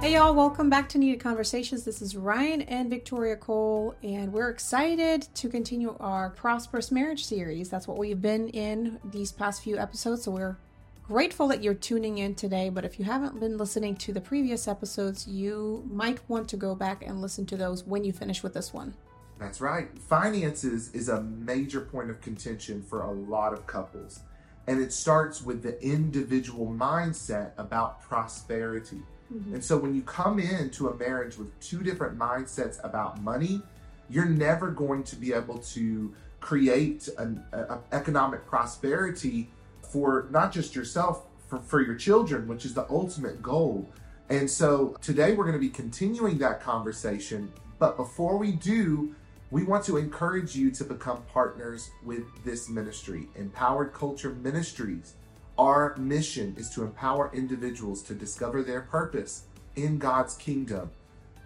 [0.00, 1.84] Hey, y'all, welcome back to Needed Conversations.
[1.84, 7.68] This is Ryan and Victoria Cole, and we're excited to continue our Prosperous Marriage series.
[7.68, 10.56] That's what we've been in these past few episodes, so we're
[11.02, 12.70] grateful that you're tuning in today.
[12.70, 16.74] But if you haven't been listening to the previous episodes, you might want to go
[16.74, 18.94] back and listen to those when you finish with this one.
[19.38, 19.90] That's right.
[19.98, 24.20] Finances is a major point of contention for a lot of couples,
[24.66, 29.02] and it starts with the individual mindset about prosperity.
[29.32, 29.54] Mm-hmm.
[29.54, 33.62] And so when you come into a marriage with two different mindsets about money,
[34.08, 39.50] you're never going to be able to create an a, a economic prosperity
[39.82, 43.88] for not just yourself, for, for your children, which is the ultimate goal.
[44.30, 47.52] And so today we're going to be continuing that conversation.
[47.78, 49.14] But before we do,
[49.50, 55.14] we want to encourage you to become partners with this ministry, Empowered Culture Ministries.
[55.60, 59.42] Our mission is to empower individuals to discover their purpose
[59.76, 60.90] in God's kingdom,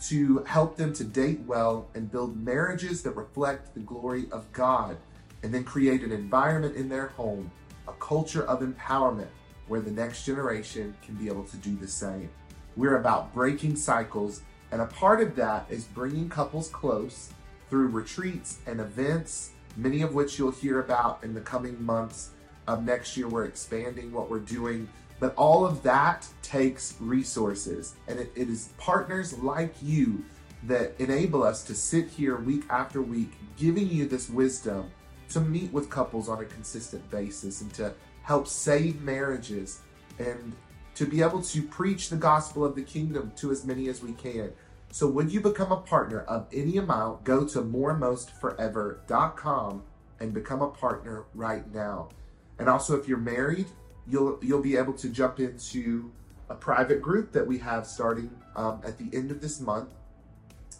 [0.06, 4.98] to help them to date well and build marriages that reflect the glory of God,
[5.42, 7.50] and then create an environment in their home,
[7.88, 9.26] a culture of empowerment
[9.66, 12.30] where the next generation can be able to do the same.
[12.76, 17.30] We're about breaking cycles, and a part of that is bringing couples close
[17.68, 22.30] through retreats and events, many of which you'll hear about in the coming months
[22.66, 23.28] of next year.
[23.28, 24.88] We're expanding what we're doing,
[25.20, 30.24] but all of that takes resources, and it, it is partners like you
[30.66, 34.90] that enable us to sit here week after week, giving you this wisdom
[35.28, 39.80] to meet with couples on a consistent basis and to help save marriages
[40.18, 40.54] and
[40.94, 44.12] to be able to preach the gospel of the kingdom to as many as we
[44.12, 44.52] can.
[44.90, 47.24] So, would you become a partner of any amount?
[47.24, 49.82] Go to moremostforever.com
[50.20, 52.10] and become a partner right now.
[52.58, 53.66] And also, if you're married,
[54.06, 56.10] you'll you'll be able to jump into
[56.48, 59.90] a private group that we have starting um, at the end of this month.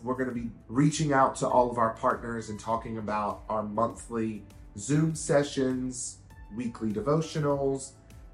[0.02, 3.62] We're going to be reaching out to all of our partners and talking about our
[3.62, 4.42] monthly
[4.76, 6.18] Zoom sessions,
[6.54, 7.92] weekly devotionals,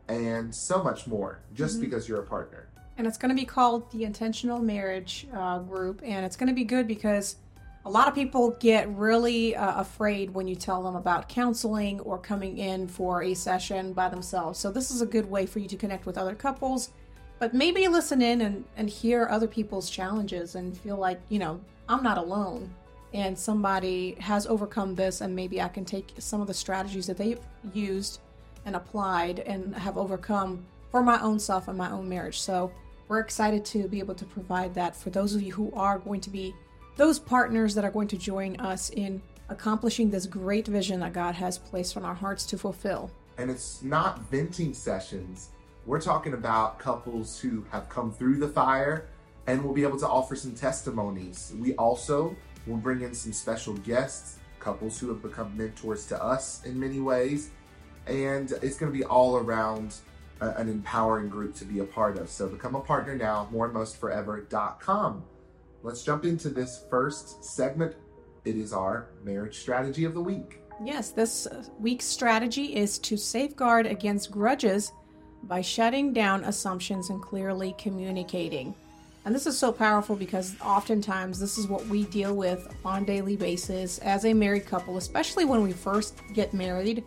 [0.08, 1.38] and so much more.
[1.54, 1.82] Just Mhm.
[1.82, 2.66] because you're a partner.
[2.98, 6.02] And it's going to be called the Intentional Marriage uh, Group.
[6.04, 7.36] And it's going to be good because
[7.86, 12.18] a lot of people get really uh, afraid when you tell them about counseling or
[12.18, 14.58] coming in for a session by themselves.
[14.58, 16.90] So, this is a good way for you to connect with other couples,
[17.38, 21.58] but maybe listen in and, and hear other people's challenges and feel like, you know,
[21.88, 22.72] I'm not alone.
[23.14, 27.16] And somebody has overcome this, and maybe I can take some of the strategies that
[27.16, 27.40] they've
[27.72, 28.20] used
[28.66, 32.40] and applied and have overcome for my own self and my own marriage.
[32.40, 32.70] So,
[33.08, 36.20] we're excited to be able to provide that for those of you who are going
[36.20, 36.54] to be
[36.96, 41.34] those partners that are going to join us in accomplishing this great vision that God
[41.34, 43.10] has placed on our hearts to fulfill.
[43.38, 45.50] And it's not venting sessions.
[45.86, 49.08] We're talking about couples who have come through the fire
[49.46, 51.52] and will be able to offer some testimonies.
[51.58, 52.36] We also
[52.66, 57.00] will bring in some special guests, couples who have become mentors to us in many
[57.00, 57.50] ways.
[58.06, 59.96] And it's going to be all around
[60.40, 62.28] uh, an empowering group to be a part of.
[62.28, 65.24] So become a partner now, moreandmostforever.com.
[65.82, 67.94] Let's jump into this first segment.
[68.44, 70.60] It is our marriage strategy of the week.
[70.84, 74.92] Yes, this uh, week's strategy is to safeguard against grudges
[75.44, 78.74] by shutting down assumptions and clearly communicating.
[79.24, 83.06] And this is so powerful because oftentimes this is what we deal with on a
[83.06, 87.04] daily basis as a married couple, especially when we first get married.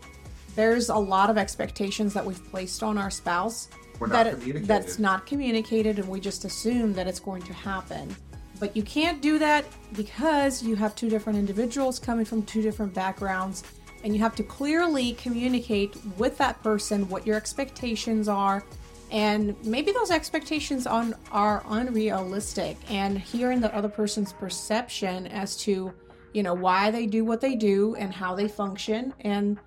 [0.55, 3.69] There's a lot of expectations that we've placed on our spouse
[3.99, 7.53] We're not that it- that's not communicated, and we just assume that it's going to
[7.53, 8.15] happen.
[8.63, 12.93] But you can't do that because you have two different individuals coming from two different
[12.93, 13.61] backgrounds,
[14.05, 18.63] and you have to clearly communicate with that person what your expectations are.
[19.11, 25.91] And maybe those expectations on are unrealistic, and hearing the other person's perception as to,
[26.31, 29.59] you know, why they do what they do and how they function, and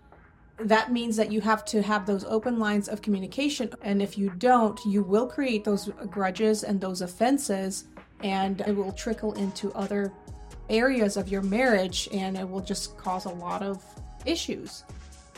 [0.58, 3.70] that means that you have to have those open lines of communication.
[3.82, 7.84] And if you don't, you will create those grudges and those offenses,
[8.22, 10.12] and it will trickle into other
[10.68, 13.84] areas of your marriage, and it will just cause a lot of
[14.24, 14.84] issues.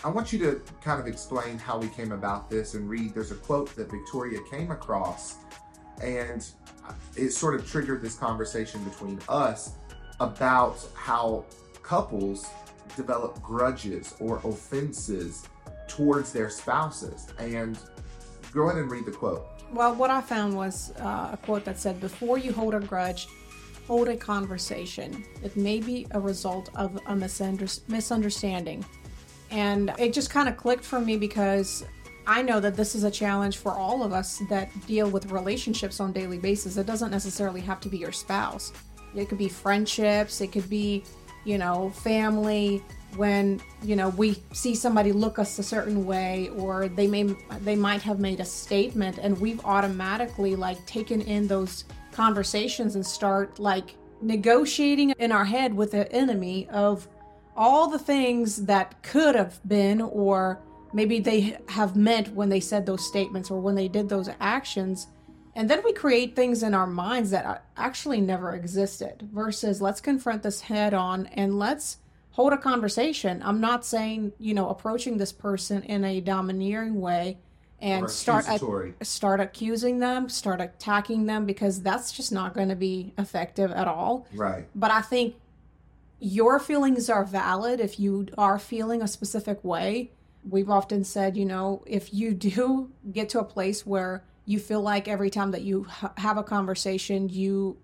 [0.04, 3.14] I want you to kind of explain how we came about this and read.
[3.14, 5.36] There's a quote that Victoria came across,
[6.02, 6.46] and
[7.16, 9.72] it sort of triggered this conversation between us
[10.20, 11.44] about how
[11.82, 12.46] couples
[12.96, 15.46] develop grudges or offenses
[15.88, 17.26] towards their spouses.
[17.38, 17.78] And
[18.52, 19.46] go ahead and read the quote.
[19.72, 23.28] Well, what I found was uh, a quote that said, Before you hold a grudge,
[23.86, 25.24] hold a conversation.
[25.42, 28.84] It may be a result of a misunder- misunderstanding.
[29.50, 31.84] And it just kind of clicked for me because
[32.26, 36.00] I know that this is a challenge for all of us that deal with relationships
[36.00, 36.76] on daily basis.
[36.76, 38.72] It doesn't necessarily have to be your spouse.
[39.14, 41.02] It could be friendships, it could be,
[41.44, 42.84] you know, family
[43.16, 47.25] when, you know, we see somebody look us a certain way or they may
[47.60, 53.05] they might have made a statement and we've automatically like taken in those conversations and
[53.05, 57.08] start like negotiating in our head with the enemy of
[57.56, 60.60] all the things that could have been or
[60.93, 65.08] maybe they have meant when they said those statements or when they did those actions.
[65.55, 70.43] And then we create things in our minds that actually never existed versus let's confront
[70.43, 71.99] this head on and let's
[72.38, 73.43] hold a conversation.
[73.44, 77.38] I'm not saying, you know, approaching this person in a domineering way
[77.81, 78.44] and start
[79.02, 83.88] start accusing them, start attacking them because that's just not going to be effective at
[83.88, 84.29] all.
[84.32, 84.69] Right.
[84.76, 85.35] But I think
[86.20, 90.12] your feelings are valid if you are feeling a specific way.
[90.49, 94.81] We've often said, you know, if you do get to a place where you feel
[94.81, 97.79] like every time that you ha- have a conversation, you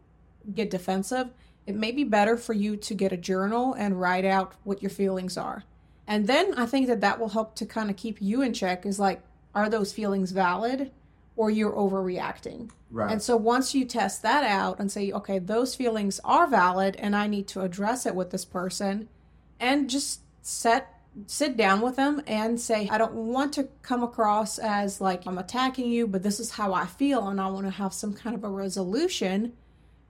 [0.54, 1.30] get defensive,
[1.66, 4.90] it may be better for you to get a journal and write out what your
[4.90, 5.64] feelings are.
[6.06, 8.84] And then I think that that will help to kind of keep you in check
[8.84, 9.22] is like,
[9.54, 10.90] are those feelings valid
[11.36, 12.70] or you're overreacting?
[12.90, 13.10] Right.
[13.10, 17.16] And so once you test that out and say, okay, those feelings are valid and
[17.16, 19.08] I need to address it with this person
[19.58, 20.90] and just set
[21.26, 25.38] sit down with them and say, I don't want to come across as like I'm
[25.38, 28.34] attacking you, but this is how I feel and I want to have some kind
[28.34, 29.52] of a resolution.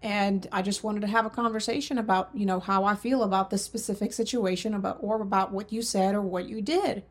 [0.04, 3.48] And I just wanted to have a conversation about, you know, how I feel about
[3.48, 7.02] this specific situation about or about what you said or what you did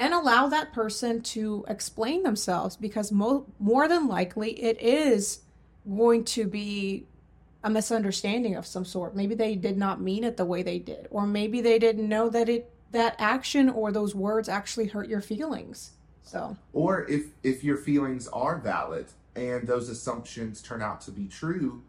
[0.00, 5.40] and allow that person to explain themselves because mo- more than likely it is
[5.86, 7.06] going to be
[7.62, 9.14] a misunderstanding of some sort.
[9.14, 12.30] Maybe they did not mean it the way they did, or maybe they didn't know
[12.30, 15.92] that it that action or those words actually hurt your feelings.
[16.22, 21.26] So, or if if your feelings are valid and those assumptions turn out to be
[21.26, 21.82] true,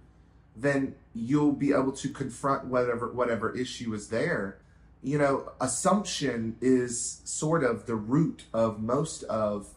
[0.56, 4.57] then you'll be able to confront whatever whatever issue is there
[5.03, 9.69] you know, assumption is sort of the root of most of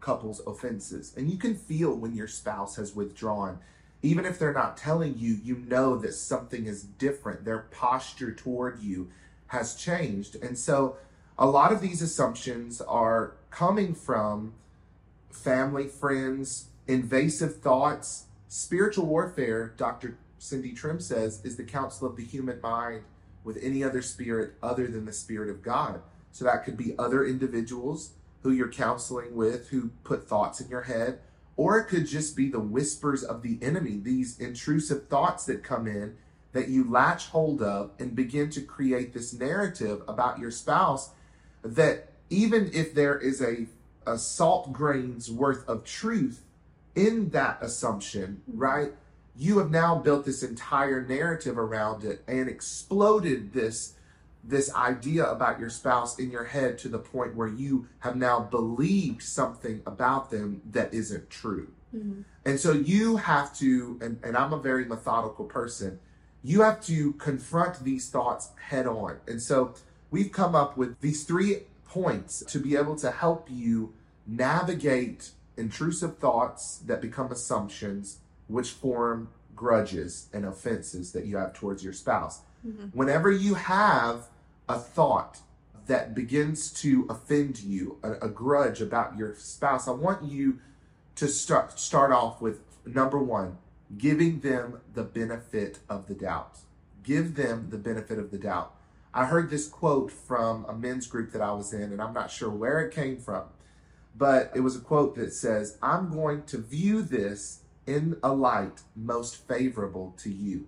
[0.00, 1.12] couples' offenses.
[1.16, 3.58] And you can feel when your spouse has withdrawn.
[4.02, 7.44] Even if they're not telling you, you know that something is different.
[7.44, 9.10] Their posture toward you
[9.48, 10.36] has changed.
[10.36, 10.96] And so
[11.36, 14.54] a lot of these assumptions are coming from
[15.30, 18.26] family, friends, invasive thoughts.
[18.52, 20.18] Spiritual warfare, Dr.
[20.38, 23.04] Cindy Trimm says, is the counsel of the human mind
[23.44, 26.02] with any other spirit other than the Spirit of God.
[26.32, 28.10] So that could be other individuals
[28.42, 31.20] who you're counseling with who put thoughts in your head,
[31.56, 35.86] or it could just be the whispers of the enemy, these intrusive thoughts that come
[35.86, 36.16] in
[36.50, 41.10] that you latch hold of and begin to create this narrative about your spouse
[41.62, 43.68] that even if there is a,
[44.08, 46.42] a salt grain's worth of truth
[46.94, 48.92] in that assumption, right?
[49.40, 53.94] you have now built this entire narrative around it and exploded this
[54.42, 58.40] this idea about your spouse in your head to the point where you have now
[58.40, 61.70] believed something about them that isn't true.
[61.94, 62.22] Mm-hmm.
[62.46, 66.00] And so you have to, and, and I'm a very methodical person,
[66.42, 69.18] you have to confront these thoughts head on.
[69.28, 69.74] And so
[70.10, 73.92] we've come up with these three points to be able to help you
[74.26, 81.84] navigate intrusive thoughts that become assumptions which form grudges and offenses that you have towards
[81.84, 82.40] your spouse.
[82.66, 82.86] Mm-hmm.
[82.98, 84.28] Whenever you have
[84.68, 85.40] a thought
[85.86, 90.60] that begins to offend you, a, a, grudge about your spouse, I want you
[91.16, 93.58] to start start off with number one,
[93.98, 96.58] giving them the benefit of the doubt.
[97.02, 98.74] Give them the benefit of the doubt.
[99.12, 102.30] I heard this quote from a men's group that I was in, and I'm not
[102.30, 103.44] sure where it came from,
[104.16, 108.82] but it was a quote that says, I'm going to view this in a light
[108.94, 110.66] most favorable to you.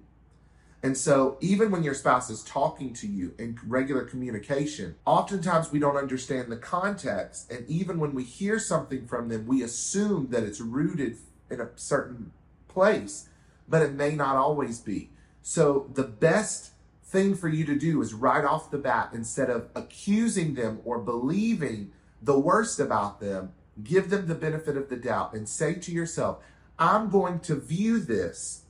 [0.85, 5.79] And so, even when your spouse is talking to you in regular communication, oftentimes we
[5.79, 7.53] don't understand the context.
[7.53, 11.19] And even when we hear something from them, we assume that it's rooted
[11.51, 12.33] in a certain
[12.67, 13.29] place,
[13.69, 15.11] but it may not always be.
[15.41, 16.73] So, the best
[17.05, 20.99] thing for you to do is right off the bat, instead of accusing them or
[20.99, 21.93] believing
[22.23, 23.53] the worst about them,
[23.83, 26.39] give them the benefit of the doubt and say to yourself,
[26.79, 28.63] I'm going to view this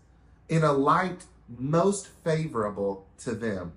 [0.49, 1.25] in a light
[1.59, 3.73] most favorable to them.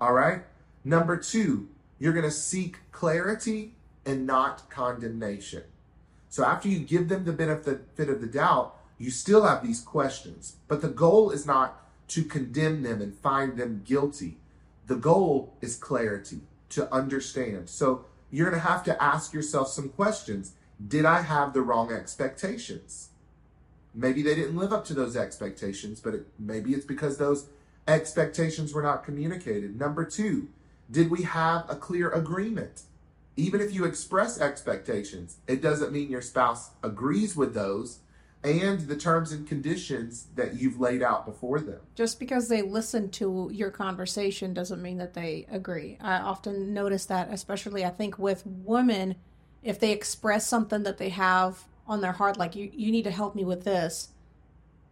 [0.00, 0.42] All right?
[0.84, 3.74] Number two, you're going to seek clarity
[4.06, 5.64] and not condemnation.
[6.28, 10.56] So after you give them the benefit of the doubt, you still have these questions.
[10.66, 14.38] But the goal is not to condemn them and find them guilty.
[14.86, 17.68] The goal is clarity, to understand.
[17.68, 20.52] So you're going to have to ask yourself some questions.
[20.86, 23.08] Did I have the wrong expectations?
[23.94, 27.48] Maybe they didn't live up to those expectations, but it, maybe it's because those
[27.86, 29.78] expectations were not communicated.
[29.78, 30.48] Number two,
[30.90, 32.82] did we have a clear agreement?
[33.36, 38.00] Even if you express expectations, it doesn't mean your spouse agrees with those
[38.44, 41.80] and the terms and conditions that you've laid out before them.
[41.94, 45.98] Just because they listen to your conversation doesn't mean that they agree.
[46.00, 49.16] I often notice that, especially I think with women,
[49.62, 53.10] if they express something that they have on their heart, like you, you need to
[53.10, 54.08] help me with this,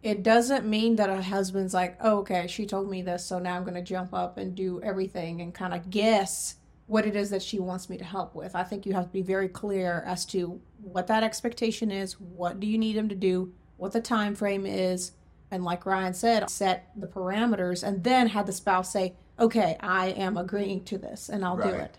[0.03, 3.55] it doesn't mean that a husband's like, oh, okay, she told me this, so now
[3.55, 6.55] I'm going to jump up and do everything and kind of guess
[6.87, 8.55] what it is that she wants me to help with.
[8.55, 12.59] I think you have to be very clear as to what that expectation is, what
[12.59, 15.11] do you need him to do, what the time frame is,
[15.51, 20.07] and like Ryan said, set the parameters and then have the spouse say, "Okay, I
[20.07, 21.71] am agreeing to this and I'll right.
[21.71, 21.97] do it."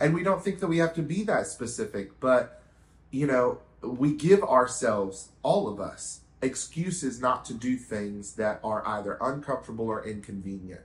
[0.00, 2.62] And we don't think that we have to be that specific, but
[3.10, 8.86] you know, we give ourselves, all of us, excuses not to do things that are
[8.86, 10.82] either uncomfortable or inconvenient.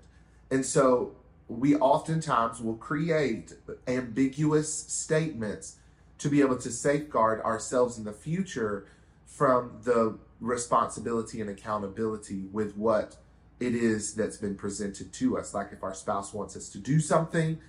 [0.52, 1.16] And so
[1.48, 3.54] we oftentimes will create
[3.88, 5.78] ambiguous statements
[6.18, 8.88] to be able to safeguard ourselves in the future
[9.26, 13.18] from the responsibility and accountability with what
[13.60, 15.54] it is that's been presented to us.
[15.54, 17.60] Like if our spouse wants us to do something,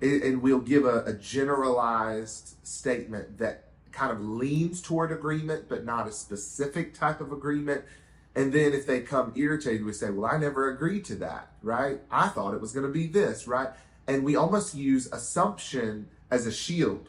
[0.00, 6.06] and we'll give a, a generalized statement that kind of leans toward agreement, but not
[6.08, 7.84] a specific type of agreement.
[8.36, 12.00] And then if they come irritated, we say, Well, I never agreed to that, right?
[12.10, 13.68] I thought it was going to be this, right?
[14.06, 17.08] And we almost use assumption as a shield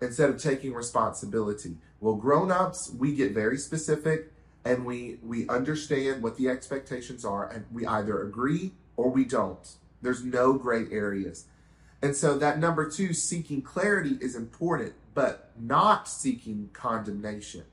[0.00, 1.76] instead of taking responsibility.
[2.00, 4.32] Well, grown-ups, we get very specific
[4.64, 9.76] and we we understand what the expectations are and we either agree or we don't.
[10.00, 11.46] There's no gray areas.
[12.00, 17.64] And so that number 2 seeking clarity is important, but not seeking condemnation.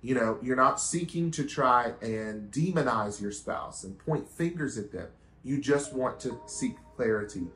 [0.00, 4.92] You know, you're not seeking to try and demonize your spouse and point fingers at
[4.92, 5.08] them.
[5.42, 7.48] You just want to seek clarity.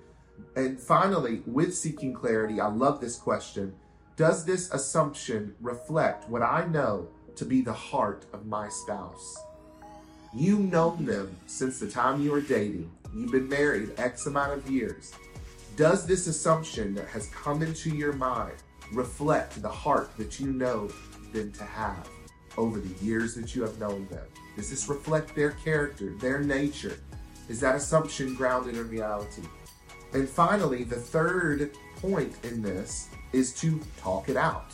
[0.57, 3.75] And finally, with seeking clarity, I love this question.
[4.17, 9.37] Does this assumption reflect what I know to be the heart of my spouse?
[10.35, 12.91] You've known them since the time you were dating.
[13.15, 15.13] You've been married X amount of years.
[15.77, 18.57] Does this assumption that has come into your mind
[18.93, 20.91] reflect the heart that you know
[21.33, 22.09] them to have?
[22.57, 24.25] Over the years that you have known them?
[24.57, 26.99] Does this reflect their character, their nature?
[27.49, 29.43] Is that assumption grounded in reality?
[30.13, 34.73] And finally, the third point in this is to talk it out.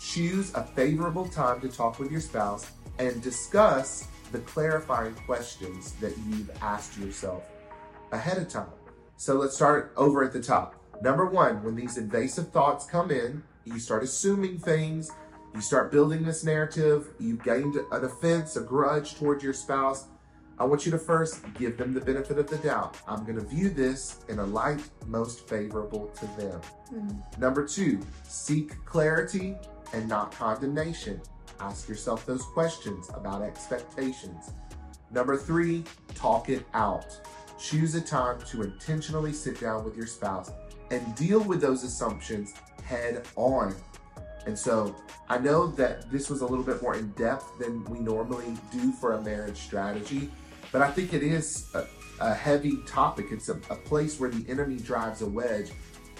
[0.00, 6.16] Choose a favorable time to talk with your spouse and discuss the clarifying questions that
[6.28, 7.44] you've asked yourself
[8.12, 8.66] ahead of time.
[9.16, 10.76] So let's start over at the top.
[11.02, 15.10] Number one, when these invasive thoughts come in, you start assuming things,
[15.54, 20.06] you start building this narrative, you gained an offense, a grudge towards your spouse.
[20.58, 22.96] I want you to first give them the benefit of the doubt.
[23.06, 26.60] I'm going to view this in a light most favorable to them.
[26.92, 27.40] Mm-hmm.
[27.40, 29.56] Number two, seek clarity
[29.92, 31.20] and not condemnation.
[31.60, 34.52] Ask yourself those questions about expectations.
[35.10, 37.06] Number three, talk it out.
[37.58, 40.52] Choose a time to intentionally sit down with your spouse
[40.90, 43.74] and deal with those assumptions head on
[44.48, 44.96] and so
[45.28, 48.92] I know that this was a little bit more in depth than we normally do
[48.92, 50.30] for a marriage strategy,
[50.72, 51.84] but I think it is a,
[52.18, 53.26] a heavy topic.
[53.30, 55.72] It's a, a place where the enemy drives a wedge,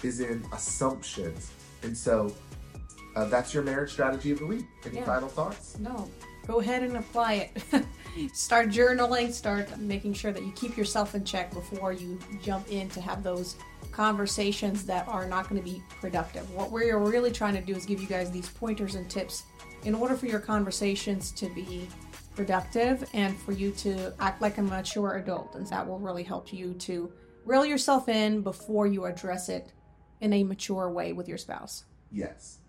[0.03, 1.51] is in assumptions.
[1.81, 2.31] And so
[3.15, 4.67] uh, that's your marriage strategy of the week.
[4.85, 5.05] Any yeah.
[5.05, 5.79] final thoughts?
[5.79, 6.07] No.
[6.45, 7.83] Go ahead and apply it.
[8.35, 12.89] start journaling, start making sure that you keep yourself in check before you jump in
[12.89, 13.55] to have those
[13.99, 16.49] conversations that are not going to be productive.
[16.51, 19.43] What we're really trying to do is give you guys these pointers and tips
[19.83, 21.85] in order for your conversations to be
[22.33, 25.55] productive and for you to act like a mature adult.
[25.55, 27.11] And that will really help you to
[27.43, 29.73] reel yourself in before you address it
[30.21, 31.83] in a mature way with your spouse.
[32.09, 32.59] Yes.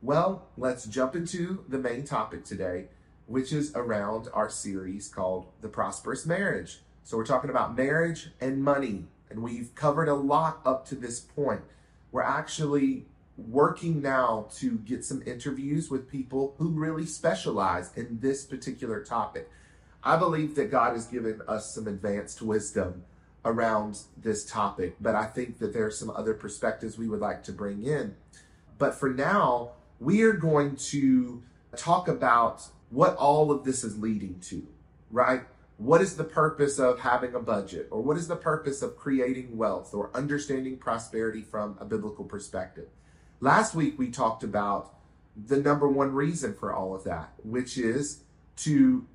[0.00, 2.86] Well, let's jump into the main topic today,
[3.26, 6.80] which is around our series called The Prosperous Marriage.
[7.04, 11.20] So, we're talking about marriage and money and we've covered a lot up to this
[11.20, 11.62] point.
[12.12, 13.06] We're actually
[13.36, 19.48] working now to get some interviews with people who really specialize in this particular topic.
[20.02, 23.04] I believe that God has given us some advanced wisdom
[23.44, 27.42] around this topic, but I think that there are some other perspectives we would like
[27.44, 28.14] to bring in.
[28.78, 31.42] But for now, we are going to
[31.76, 34.66] talk about what all of this is leading to,
[35.10, 35.42] right?
[35.80, 39.56] What is the purpose of having a budget or what is the purpose of creating
[39.56, 42.88] wealth or understanding prosperity from a biblical perspective
[43.40, 44.94] last week we talked about
[45.36, 48.22] the number one reason for all of that, which is
[48.56, 49.06] to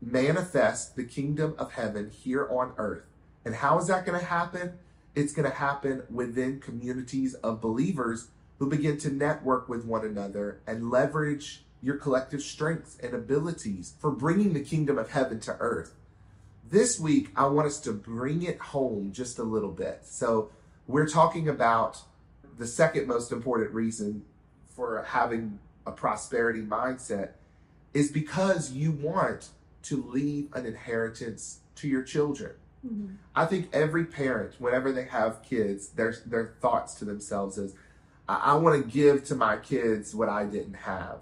[0.00, 3.04] manifest the kingdom of heaven here on earth.
[3.44, 4.74] And how is that going to happen?
[5.14, 10.60] It's going to happen within communities of believers who begin to network with one another
[10.66, 15.94] and leverage your collective strengths and abilities for bringing the kingdom of heaven to earth.
[16.70, 20.00] This week, I want us to bring it home just a little bit.
[20.04, 20.50] So,
[20.86, 22.02] we're talking about
[22.58, 24.24] the second most important reason
[24.74, 27.30] for having a prosperity mindset
[27.94, 29.48] is because you want
[29.84, 32.52] to leave an inheritance to your children.
[32.86, 33.14] Mm-hmm.
[33.34, 37.74] I think every parent, whenever they have kids, their their thoughts to themselves is,
[38.28, 41.20] I, I want to give to my kids what I didn't have.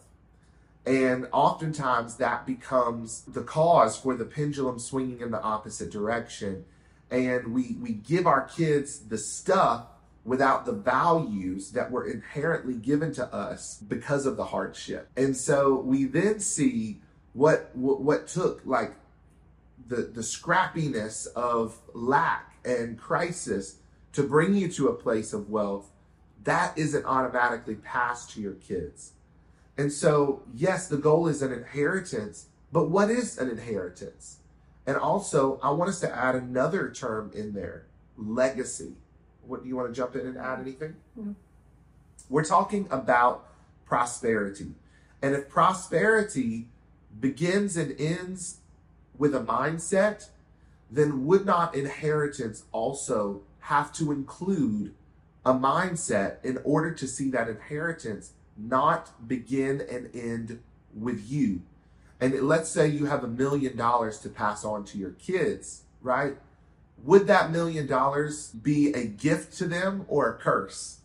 [0.86, 6.64] And oftentimes that becomes the cause for the pendulum swinging in the opposite direction.
[7.10, 9.86] And we, we give our kids the stuff
[10.24, 15.08] without the values that were inherently given to us because of the hardship.
[15.16, 17.00] And so we then see
[17.32, 18.94] what, what, what took like
[19.88, 23.76] the, the scrappiness of lack and crisis
[24.12, 25.90] to bring you to a place of wealth.
[26.44, 29.12] That isn't automatically passed to your kids
[29.78, 34.38] and so, yes, the goal is an inheritance, but what is an inheritance?
[34.86, 38.94] And also, I want us to add another term in there legacy.
[39.46, 40.96] What do you want to jump in and add anything?
[42.28, 43.48] We're talking about
[43.84, 44.72] prosperity.
[45.20, 46.68] And if prosperity
[47.18, 48.58] begins and ends
[49.16, 50.28] with a mindset,
[50.90, 54.94] then would not inheritance also have to include
[55.44, 60.60] a mindset in order to see that inheritance not begin and end
[60.94, 61.62] with you.
[62.20, 66.36] And let's say you have a million dollars to pass on to your kids, right?
[67.04, 71.00] Would that million dollars be a gift to them or a curse?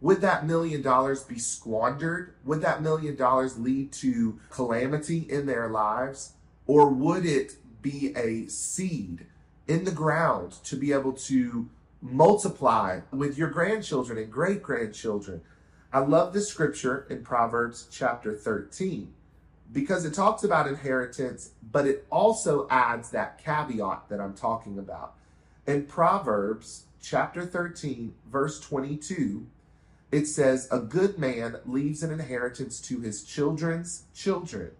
[0.00, 2.34] Would that million dollars be squandered?
[2.44, 6.34] Would that million dollars lead to calamity in their lives?
[6.66, 9.26] Or would it be a seed
[9.66, 11.70] in the ground to be able to
[12.02, 15.40] multiply with your grandchildren and great grandchildren?
[15.94, 19.14] I love this scripture in Proverbs chapter 13
[19.72, 25.14] because it talks about inheritance, but it also adds that caveat that I'm talking about.
[25.68, 29.46] In Proverbs chapter 13, verse 22,
[30.10, 34.72] it says, A good man leaves an inheritance to his children's children,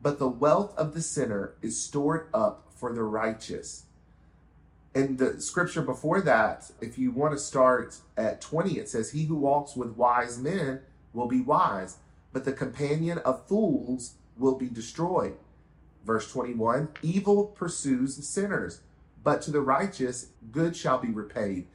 [0.00, 3.86] but the wealth of the sinner is stored up for the righteous
[4.94, 9.24] in the scripture before that, if you want to start at 20, it says, He
[9.24, 10.80] who walks with wise men
[11.12, 11.98] will be wise,
[12.32, 15.36] but the companion of fools will be destroyed.
[16.04, 18.80] Verse 21 Evil pursues sinners,
[19.22, 21.66] but to the righteous good shall be repaid.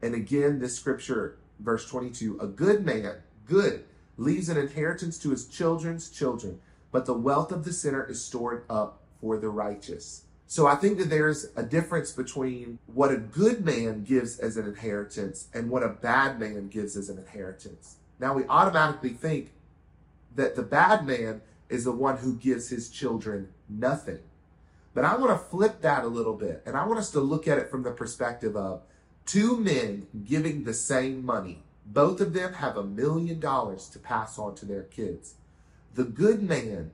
[0.00, 3.84] And again, this scripture, verse 22 A good man, good,
[4.16, 6.60] leaves an inheritance to his children's children,
[6.92, 10.24] but the wealth of the sinner is stored up for the righteous.
[10.52, 14.66] So I think that there's a difference between what a good man gives as an
[14.66, 17.96] inheritance and what a bad man gives as an inheritance.
[18.20, 19.52] Now we automatically think
[20.36, 24.18] that the bad man is the one who gives his children nothing.
[24.92, 27.48] But I want to flip that a little bit and I want us to look
[27.48, 28.82] at it from the perspective of
[29.24, 31.62] two men giving the same money.
[31.86, 35.36] Both of them have a million dollars to pass on to their kids.
[35.94, 36.90] The good man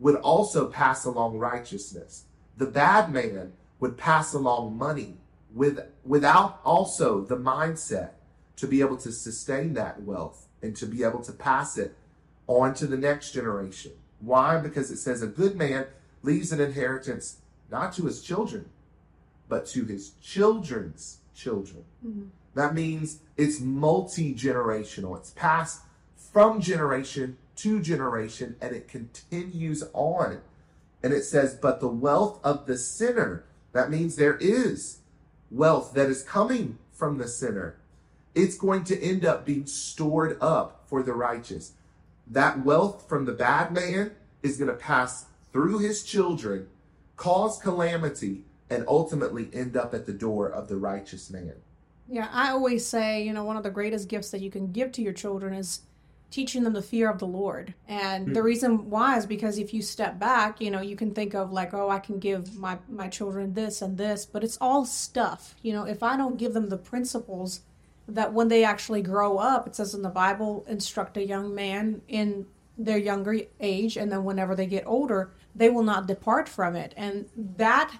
[0.00, 2.24] would also pass along righteousness
[2.56, 5.18] the bad man would pass along money
[5.54, 8.10] with, without also the mindset
[8.56, 11.94] to be able to sustain that wealth and to be able to pass it
[12.46, 13.92] on to the next generation.
[14.20, 14.58] Why?
[14.58, 15.86] Because it says a good man
[16.22, 17.38] leaves an inheritance
[17.70, 18.70] not to his children,
[19.48, 21.84] but to his children's children.
[22.04, 22.26] Mm-hmm.
[22.54, 25.82] That means it's multi generational, it's passed
[26.32, 30.40] from generation to generation and it continues on
[31.06, 34.98] and it says, but the wealth of the sinner, that means there is
[35.52, 37.76] wealth that is coming from the sinner.
[38.34, 41.74] It's going to end up being stored up for the righteous.
[42.26, 46.66] That wealth from the bad man is going to pass through his children,
[47.14, 51.54] cause calamity, and ultimately end up at the door of the righteous man.
[52.08, 54.90] Yeah, I always say, you know, one of the greatest gifts that you can give
[54.90, 55.82] to your children is
[56.30, 57.74] teaching them the fear of the Lord.
[57.88, 58.34] And mm-hmm.
[58.34, 61.52] the reason why is because if you step back, you know, you can think of
[61.52, 65.54] like, oh, I can give my my children this and this, but it's all stuff.
[65.62, 67.60] You know, if I don't give them the principles
[68.08, 72.02] that when they actually grow up, it says in the Bible, instruct a young man
[72.08, 72.46] in
[72.78, 76.92] their younger age and then whenever they get older, they will not depart from it.
[76.96, 77.98] And that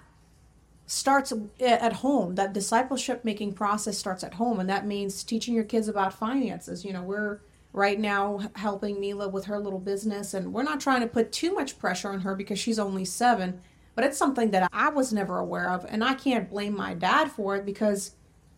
[0.87, 5.65] starts at home that discipleship making process starts at home and that means teaching your
[5.65, 7.41] kids about finances you know we're
[7.73, 10.33] right now helping Mila with her little business.
[10.33, 13.61] And we're not trying to put too much pressure on her because she's only seven,
[13.95, 15.85] but it's something that I was never aware of.
[15.87, 18.11] And I can't blame my dad for it because,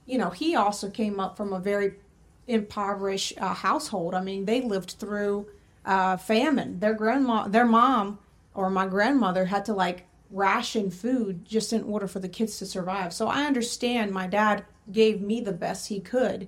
[0.06, 1.94] you know, he also came up from a very
[2.48, 4.14] impoverished uh, household.
[4.14, 5.48] I mean, they lived through
[5.86, 6.80] uh, famine.
[6.80, 8.20] Their grandma, their mom,
[8.54, 12.66] or my grandmother had to like ration food just in order for the kids to
[12.66, 13.14] survive.
[13.14, 16.48] So I understand my dad gave me the best he could.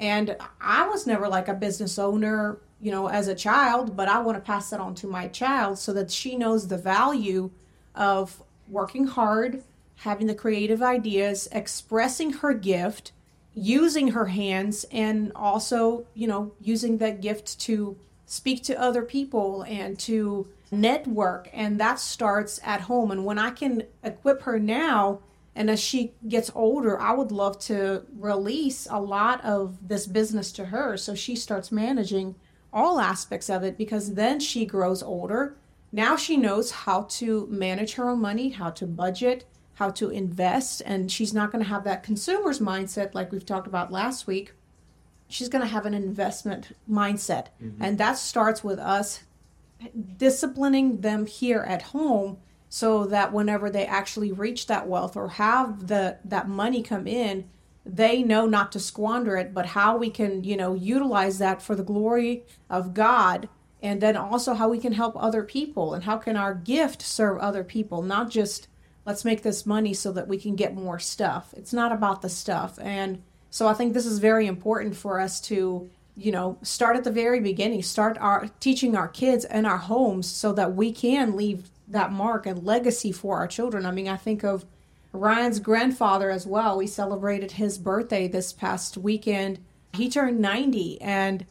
[0.00, 4.20] And I was never like a business owner, you know, as a child, but I
[4.20, 7.50] want to pass that on to my child so that she knows the value
[7.94, 9.62] of working hard,
[9.96, 13.12] having the creative ideas, expressing her gift,
[13.52, 19.62] using her hands, and also, you know, using that gift to speak to other people
[19.68, 21.50] and to network.
[21.52, 23.10] And that starts at home.
[23.10, 25.18] And when I can equip her now,
[25.60, 30.52] and as she gets older, I would love to release a lot of this business
[30.52, 32.34] to her so she starts managing
[32.72, 35.58] all aspects of it because then she grows older.
[35.92, 39.44] Now she knows how to manage her own money, how to budget,
[39.74, 43.66] how to invest, and she's not going to have that consumer's mindset like we've talked
[43.66, 44.54] about last week.
[45.28, 47.48] She's going to have an investment mindset.
[47.62, 47.84] Mm-hmm.
[47.84, 49.24] And that starts with us
[50.16, 52.38] disciplining them here at home
[52.70, 57.44] so that whenever they actually reach that wealth or have the that money come in
[57.84, 61.74] they know not to squander it but how we can you know utilize that for
[61.74, 63.48] the glory of god
[63.82, 67.38] and then also how we can help other people and how can our gift serve
[67.38, 68.68] other people not just
[69.06, 71.54] let's make this money so that we can get more stuff.
[71.56, 72.78] It's not about the stuff.
[72.80, 77.04] And so i think this is very important for us to you know start at
[77.04, 81.36] the very beginning start our teaching our kids and our homes so that we can
[81.36, 83.86] leave that mark and legacy for our children.
[83.86, 84.64] I mean, I think of
[85.12, 86.78] Ryan's grandfather as well.
[86.78, 89.58] We celebrated his birthday this past weekend.
[89.94, 91.46] He turned 90 and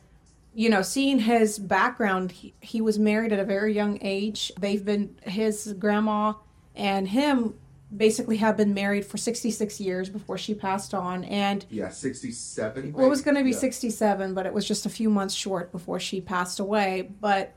[0.54, 4.52] you know, seeing his background, he, he was married at a very young age.
[4.60, 6.34] They've been his grandma
[6.76, 7.54] and him
[7.96, 13.04] basically have been married for 66 years before she passed on and yeah 67 well
[13.04, 13.58] it was going to be yeah.
[13.58, 17.56] 67 but it was just a few months short before she passed away but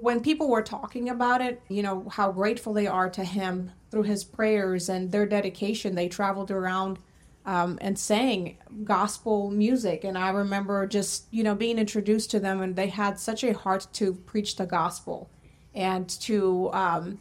[0.00, 4.04] when people were talking about it, you know, how grateful they are to him through
[4.04, 6.98] his prayers and their dedication, they traveled around
[7.46, 10.04] um, and sang gospel music.
[10.04, 13.52] And I remember just, you know, being introduced to them, and they had such a
[13.52, 15.30] heart to preach the gospel
[15.74, 17.20] and to um,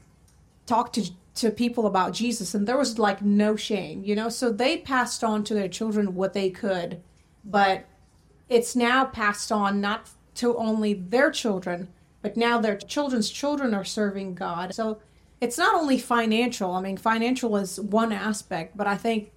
[0.66, 2.54] talk to to people about Jesus.
[2.54, 4.30] And there was like no shame, you know.
[4.30, 7.02] So they passed on to their children what they could,
[7.46, 7.86] but
[8.50, 11.88] it's now passed on not to only their children
[12.22, 14.74] but now their children's children are serving God.
[14.74, 15.00] So
[15.42, 16.74] it's not only financial.
[16.74, 19.32] I mean, financial is one aspect, but I think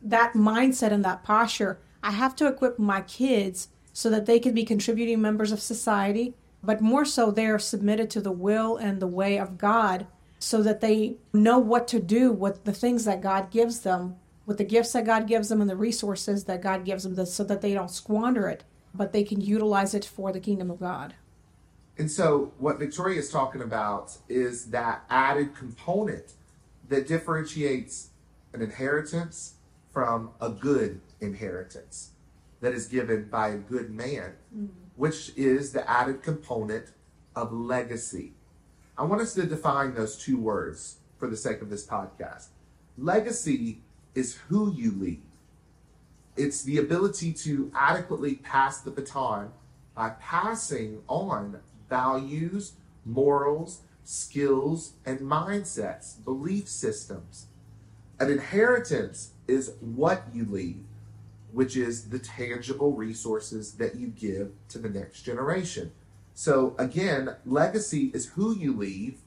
[0.00, 4.54] that mindset and that posture, I have to equip my kids so that they can
[4.54, 9.06] be contributing members of society, but more so they're submitted to the will and the
[9.06, 10.06] way of God
[10.38, 14.16] so that they know what to do with the things that God gives them,
[14.46, 17.44] with the gifts that God gives them and the resources that God gives them so
[17.44, 18.64] that they don't squander it,
[18.94, 21.14] but they can utilize it for the kingdom of God.
[21.98, 26.32] And so, what Victoria is talking about is that added component
[26.88, 28.10] that differentiates
[28.52, 29.54] an inheritance
[29.92, 32.12] from a good inheritance
[32.60, 34.66] that is given by a good man, mm-hmm.
[34.96, 36.92] which is the added component
[37.36, 38.32] of legacy.
[38.96, 42.48] I want us to define those two words for the sake of this podcast.
[42.96, 43.82] Legacy
[44.14, 45.22] is who you leave,
[46.36, 49.52] it's the ability to adequately pass the baton
[49.94, 51.60] by passing on
[51.92, 52.72] values,
[53.04, 57.48] morals, skills, and mindsets, belief systems.
[58.18, 60.84] An inheritance is what you leave,
[61.52, 65.92] which is the tangible resources that you give to the next generation.
[66.32, 69.18] So, again, legacy is who you leave,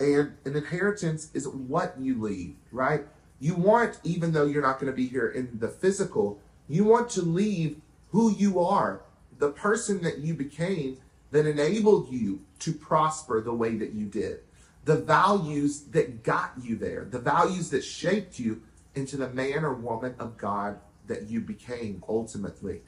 [0.00, 3.04] and an inheritance is what you leave, right?
[3.38, 6.40] You want, even though you're not going to be here in the physical,
[6.70, 9.02] you want to leave who you are,
[9.38, 10.96] the person that you became
[11.30, 14.40] that enabled you to prosper the way that you did,
[14.84, 18.62] the values that got you there, the values that shaped you
[18.94, 22.82] into the man or woman of God that you became ultimately.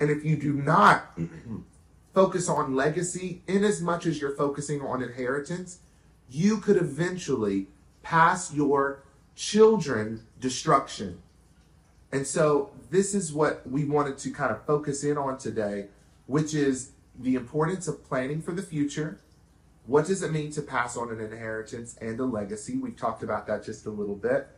[0.00, 1.58] And if you do not mm-hmm.
[2.14, 5.78] focus on legacy in as much as you're focusing on inheritance,
[6.30, 7.68] you could eventually
[8.02, 9.02] pass your
[9.34, 11.20] children destruction.
[12.10, 15.86] And so this is what we wanted to kind of focus in on today,
[16.26, 19.20] which is the importance of planning for the future.
[19.86, 22.78] What does it mean to pass on an inheritance and a legacy?
[22.78, 24.48] We've talked about that just a little bit.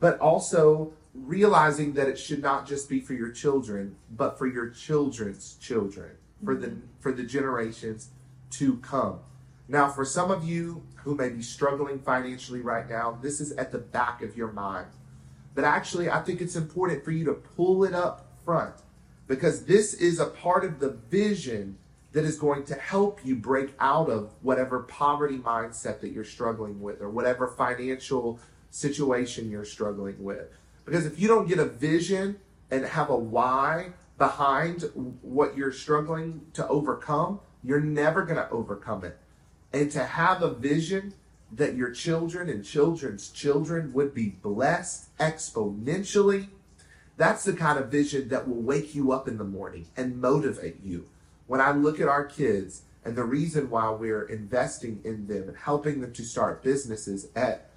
[0.00, 4.68] But also realizing that it should not just be for your children, but for your
[4.68, 6.16] children's children.
[6.44, 6.80] for the mm-hmm.
[7.00, 8.10] for the generations
[8.50, 9.20] to come.
[9.68, 13.72] Now, for some of you who may be struggling financially right now, this is at
[13.72, 14.88] the back of your mind.
[15.54, 18.74] But actually, I think it's important for you to pull it up front
[19.26, 21.78] because this is a part of the vision
[22.14, 26.80] that is going to help you break out of whatever poverty mindset that you're struggling
[26.80, 28.38] with or whatever financial
[28.70, 30.48] situation you're struggling with.
[30.84, 32.38] Because if you don't get a vision
[32.70, 34.82] and have a why behind
[35.22, 39.18] what you're struggling to overcome, you're never going to overcome it.
[39.72, 41.14] And to have a vision
[41.50, 46.46] that your children and children's children would be blessed exponentially,
[47.16, 50.80] that's the kind of vision that will wake you up in the morning and motivate
[50.84, 51.06] you.
[51.46, 55.56] When I look at our kids and the reason why we're investing in them and
[55.56, 57.70] helping them to start businesses at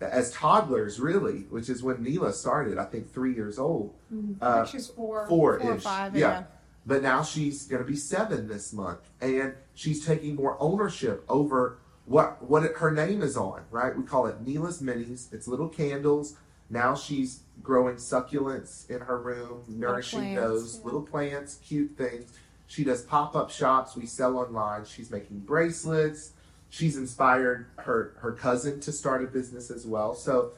[0.00, 3.94] as toddlers, really, which is when Neela started, I think three years old.
[4.12, 4.34] Mm-hmm.
[4.40, 6.20] Uh, she's four, four, four or five, yeah.
[6.20, 6.42] yeah.
[6.86, 11.78] But now she's going to be seven this month, and she's taking more ownership over
[12.04, 13.62] what what it, her name is on.
[13.70, 13.96] Right?
[13.96, 15.32] We call it Neela's Minis.
[15.32, 16.36] It's little candles.
[16.68, 20.84] Now she's growing succulents in her room, nourishing plants, those yeah.
[20.84, 22.32] little plants, cute things.
[22.66, 23.96] She does pop up shops.
[23.96, 24.84] We sell online.
[24.84, 26.32] She's making bracelets
[26.74, 30.12] she's inspired her her cousin to start a business as well.
[30.12, 30.52] So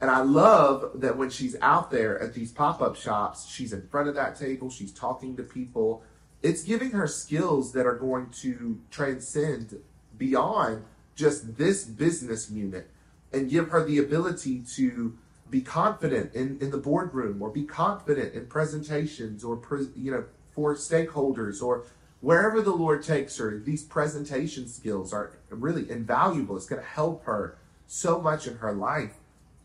[0.00, 4.08] and I love that when she's out there at these pop-up shops, she's in front
[4.08, 6.02] of that table, she's talking to people.
[6.42, 9.78] It's giving her skills that are going to transcend
[10.16, 10.84] beyond
[11.14, 12.88] just this business unit
[13.30, 15.18] and give her the ability to
[15.50, 19.60] be confident in, in the boardroom or be confident in presentations or
[19.94, 21.84] you know for stakeholders or
[22.20, 26.56] wherever the Lord takes her, these presentation skills are really invaluable.
[26.56, 29.14] It's going to help her so much in her life.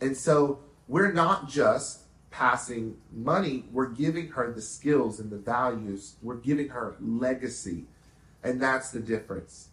[0.01, 6.15] And so we're not just passing money, we're giving her the skills and the values,
[6.21, 7.85] we're giving her legacy.
[8.43, 9.69] And that's the difference.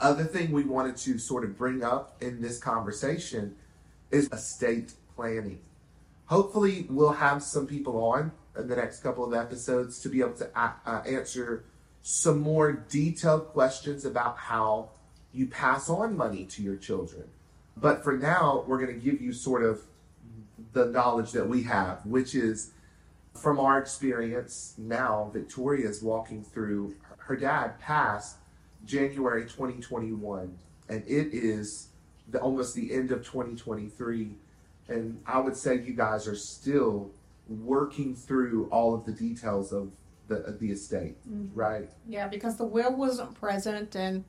[0.00, 3.56] Other thing we wanted to sort of bring up in this conversation
[4.10, 5.60] is estate planning.
[6.26, 10.34] Hopefully, we'll have some people on in the next couple of episodes to be able
[10.34, 11.64] to uh, uh answer
[12.02, 14.90] some more detailed questions about how
[15.32, 17.24] you pass on money to your children.
[17.76, 19.82] But for now, we're going to give you sort of
[20.72, 22.70] the knowledge that we have, which is
[23.34, 28.36] from our experience now, Victoria is walking through her dad passed
[28.84, 30.56] January 2021,
[30.88, 31.88] and it is
[32.28, 34.30] the, almost the end of 2023.
[34.88, 37.10] And I would say you guys are still
[37.48, 39.92] working through all of the details of
[40.28, 41.54] the the estate, mm-hmm.
[41.58, 41.88] right?
[42.08, 44.24] Yeah, because the will wasn't present, and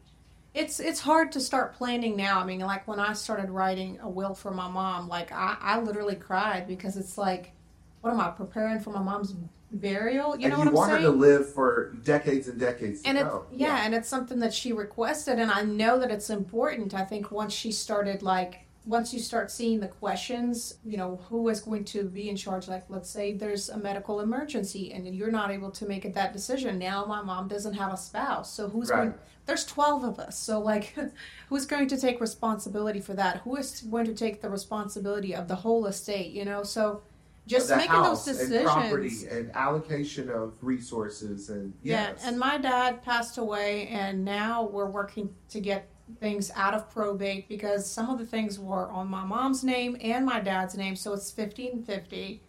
[0.54, 2.40] it's it's hard to start planning now.
[2.40, 5.80] I mean, like when I started writing a will for my mom, like I, I
[5.80, 7.54] literally cried because it's like,
[8.02, 9.36] what am I preparing for my mom's
[9.72, 10.38] burial?
[10.38, 10.76] You and know you what I'm saying?
[10.76, 13.02] want her to live for decades and decades.
[13.06, 16.30] And it, yeah, yeah, and it's something that she requested, and I know that it's
[16.30, 16.94] important.
[16.94, 21.50] I think once she started like once you start seeing the questions, you know, who
[21.50, 22.70] is going to be in charge?
[22.70, 26.80] Like, let's say there's a medical emergency and you're not able to make that decision.
[26.80, 28.52] Now my mom doesn't have a spouse.
[28.54, 29.10] So who's right.
[29.10, 29.14] going,
[29.46, 30.40] there's 12 of us.
[30.40, 30.96] So, like,
[31.50, 33.42] who's going to take responsibility for that?
[33.42, 36.64] Who is going to take the responsibility of the whole estate, you know?
[36.64, 37.02] So,
[37.46, 42.20] just making those decisions and property and allocation of resources and yes.
[42.20, 45.88] yeah and my dad passed away and now we're working to get
[46.20, 50.26] things out of probate because some of the things were on my mom's name and
[50.26, 51.72] my dad's name, so it's 1550.
[51.72, 52.42] and 50.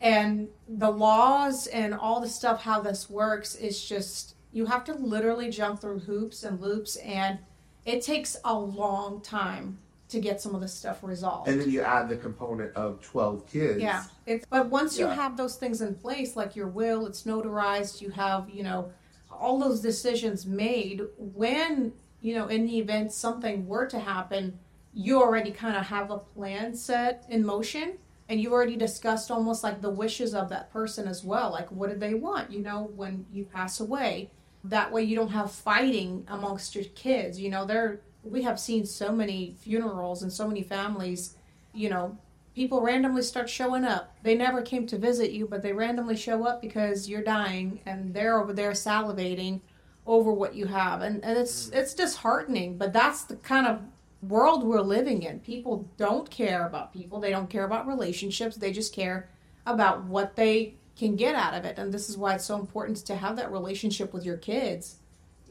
[0.00, 4.94] And the laws and all the stuff, how this works, is just you have to
[4.94, 7.38] literally jump through hoops and loops, and
[7.84, 11.48] it takes a long time to get some of this stuff resolved.
[11.48, 13.80] And then you add the component of 12 kids.
[13.80, 14.04] Yeah.
[14.26, 15.06] It's, but once yeah.
[15.06, 18.92] you have those things in place, like your will, it's notarized, you have, you know,
[19.30, 24.58] all those decisions made, when you know, in the event something were to happen,
[24.94, 29.62] you already kind of have a plan set in motion and you already discussed almost
[29.62, 31.50] like the wishes of that person as well.
[31.50, 34.30] Like, what do they want, you know, when you pass away?
[34.64, 37.40] That way you don't have fighting amongst your kids.
[37.40, 41.36] You know, there, we have seen so many funerals and so many families,
[41.74, 42.16] you know,
[42.54, 44.16] people randomly start showing up.
[44.22, 48.14] They never came to visit you, but they randomly show up because you're dying and
[48.14, 49.60] they're over there salivating
[50.06, 51.02] over what you have.
[51.02, 51.76] And, and it's mm.
[51.76, 53.80] it's disheartening but that's the kind of
[54.22, 55.40] world we're living in.
[55.40, 57.20] People don't care about people.
[57.20, 58.56] They don't care about relationships.
[58.56, 59.28] They just care
[59.66, 61.78] about what they can get out of it.
[61.78, 64.96] And this is why it's so important to have that relationship with your kids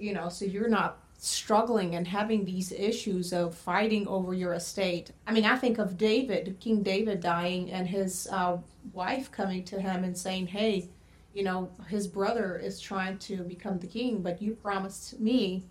[0.01, 5.11] you know so you're not struggling and having these issues of fighting over your estate.
[5.27, 8.57] I mean i think of david king david dying and his uh,
[8.91, 10.89] wife coming to him and saying hey
[11.33, 15.63] you know, his brother is trying to become the king, but you promised me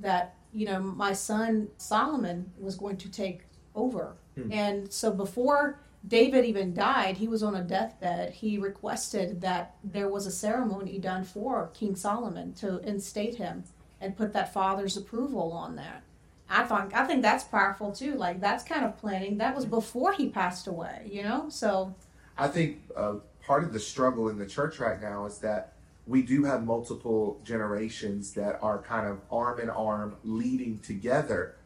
[0.00, 3.42] that, you know, my son Solomon was going to take
[3.74, 4.16] over.
[4.36, 4.52] Hmm.
[4.52, 8.32] And so before David even died, he was on a deathbed.
[8.32, 13.64] He requested that there was a ceremony done for King Solomon to instate him
[14.00, 16.02] and put that father's approval on that.
[16.50, 18.14] I think I think that's powerful too.
[18.14, 19.38] Like that's kind of planning.
[19.38, 21.48] That was before he passed away, you know.
[21.50, 21.94] So
[22.38, 25.72] I think uh, part of the struggle in the church right now is that
[26.06, 31.56] we do have multiple generations that are kind of arm in arm leading together.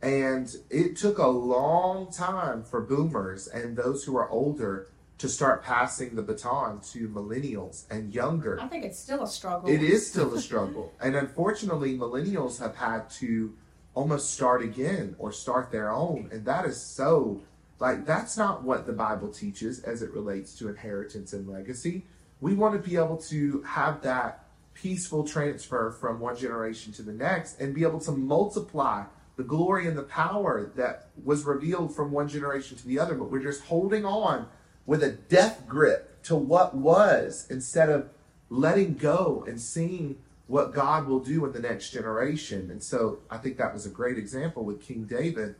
[0.00, 4.88] And it took a long time for boomers and those who are older
[5.18, 8.60] to start passing the baton to millennials and younger.
[8.60, 9.68] I think it's still a struggle.
[9.68, 10.92] It is still a struggle.
[11.00, 13.52] and unfortunately, millennials have had to
[13.94, 16.28] almost start again or start their own.
[16.30, 17.40] And that is so,
[17.78, 22.04] like, that's not what the Bible teaches as it relates to inheritance and legacy.
[22.40, 27.12] We want to be able to have that peaceful transfer from one generation to the
[27.12, 29.04] next and be able to multiply
[29.36, 33.14] the glory and the power that was revealed from one generation to the other.
[33.14, 34.48] But we're just holding on
[34.86, 38.10] with a death grip to what was instead of
[38.50, 42.70] letting go and seeing what God will do in the next generation.
[42.70, 45.54] And so I think that was a great example with King David.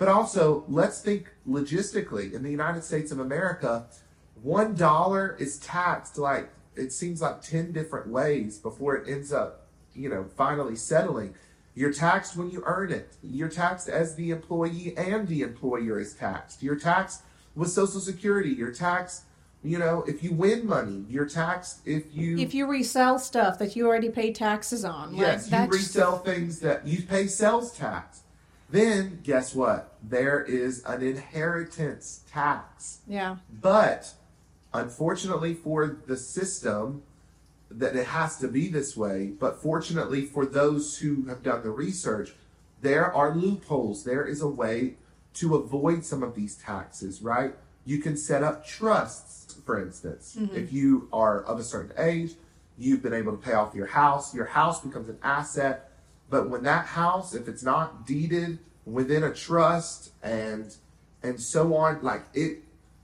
[0.00, 2.32] But also, let's think logistically.
[2.32, 3.84] In the United States of America,
[4.42, 9.66] one dollar is taxed like it seems like 10 different ways before it ends up,
[9.94, 11.34] you know, finally settling.
[11.74, 13.12] You're taxed when you earn it.
[13.22, 16.62] You're taxed as the employee and the employer is taxed.
[16.62, 17.20] You're taxed
[17.54, 18.48] with Social Security.
[18.48, 19.24] You're taxed
[19.62, 21.80] you know, if you win money, you're taxed.
[21.84, 25.76] If you if you resell stuff that you already pay taxes on, yes, like, you
[25.76, 28.19] resell things that you pay sales tax.
[28.70, 29.96] Then guess what?
[30.02, 33.00] There is an inheritance tax.
[33.06, 33.36] Yeah.
[33.60, 34.12] But
[34.72, 37.02] unfortunately for the system,
[37.70, 39.26] that it has to be this way.
[39.26, 42.32] But fortunately for those who have done the research,
[42.80, 44.04] there are loopholes.
[44.04, 44.94] There is a way
[45.34, 47.54] to avoid some of these taxes, right?
[47.84, 50.36] You can set up trusts for instance.
[50.38, 50.56] Mm-hmm.
[50.56, 52.32] If you are of a certain age,
[52.78, 55.89] you've been able to pay off your house, your house becomes an asset.
[56.30, 60.74] But when that house, if it's not deeded within a trust and
[61.22, 62.62] and so on, like it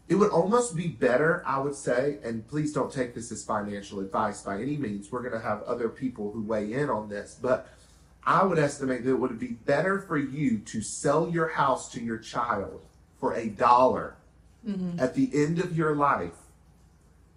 [0.09, 3.99] it would almost be better, I would say, and please don't take this as financial
[3.99, 5.11] advice by any means.
[5.11, 7.69] We're gonna have other people who weigh in on this, but
[8.25, 12.01] I would estimate that it would be better for you to sell your house to
[12.01, 12.85] your child
[13.19, 14.17] for a dollar
[14.67, 14.99] mm-hmm.
[14.99, 16.46] at the end of your life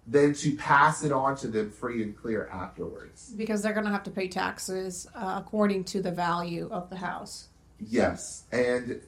[0.06, 3.32] than to pass it on to them free and clear afterwards.
[3.36, 6.96] Because they're going to have to pay taxes uh, according to the value of the
[6.96, 7.48] house.
[7.78, 9.00] Yes, and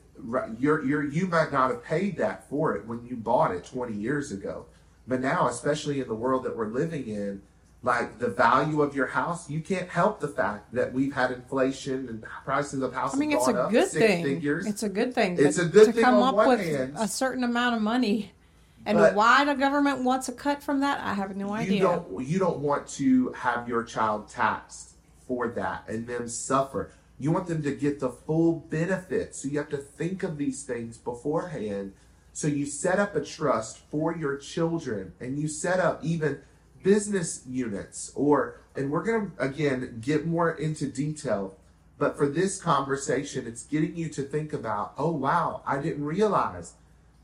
[0.58, 3.94] you're, you're, you might not have paid that for it when you bought it 20
[3.94, 4.66] years ago.
[5.06, 7.42] But now, especially in the world that we're living in,
[7.82, 12.08] like the value of your house, you can't help the fact that we've had inflation
[12.08, 13.16] and prices of houses.
[13.16, 14.24] I mean, it's a good thing.
[14.24, 14.66] Figures.
[14.66, 15.36] It's a good thing.
[15.38, 16.94] It's a good to thing come up with hand.
[16.96, 18.32] a certain amount of money
[18.86, 21.76] and but why the government wants a cut from that, I have no idea.
[21.76, 26.90] You don't you don't want to have your child taxed for that and them suffer.
[27.18, 29.34] You want them to get the full benefit.
[29.34, 31.92] So you have to think of these things beforehand.
[32.32, 36.40] So you set up a trust for your children and you set up even
[36.82, 41.56] business units or and we're going to again get more into detail
[41.98, 46.74] but for this conversation it's getting you to think about oh wow i didn't realize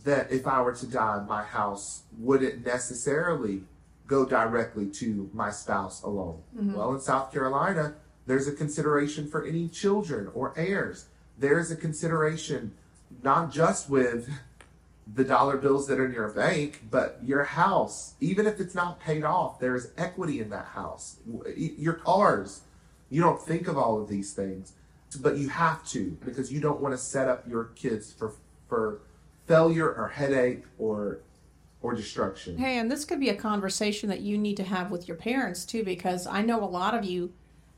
[0.04, 3.62] that if I were to die, my house wouldn't necessarily
[4.06, 6.40] go directly to my spouse alone.
[6.56, 6.74] Mm-hmm.
[6.74, 7.94] Well, in South Carolina,
[8.26, 11.06] there's a consideration for any children or heirs.
[11.38, 12.72] There's a consideration
[13.22, 14.28] not just with
[15.14, 19.00] the dollar bills that are in your bank, but your house, even if it's not
[19.00, 21.16] paid off, there is equity in that house.
[21.56, 22.62] Your cars,
[23.08, 24.74] you don't think of all of these things,
[25.20, 28.34] but you have to because you don't want to set up your kids for
[28.68, 29.00] for
[29.48, 31.20] failure or headache or
[31.80, 32.58] or destruction.
[32.58, 35.64] Hey, and this could be a conversation that you need to have with your parents
[35.64, 37.32] too, because I know a lot of you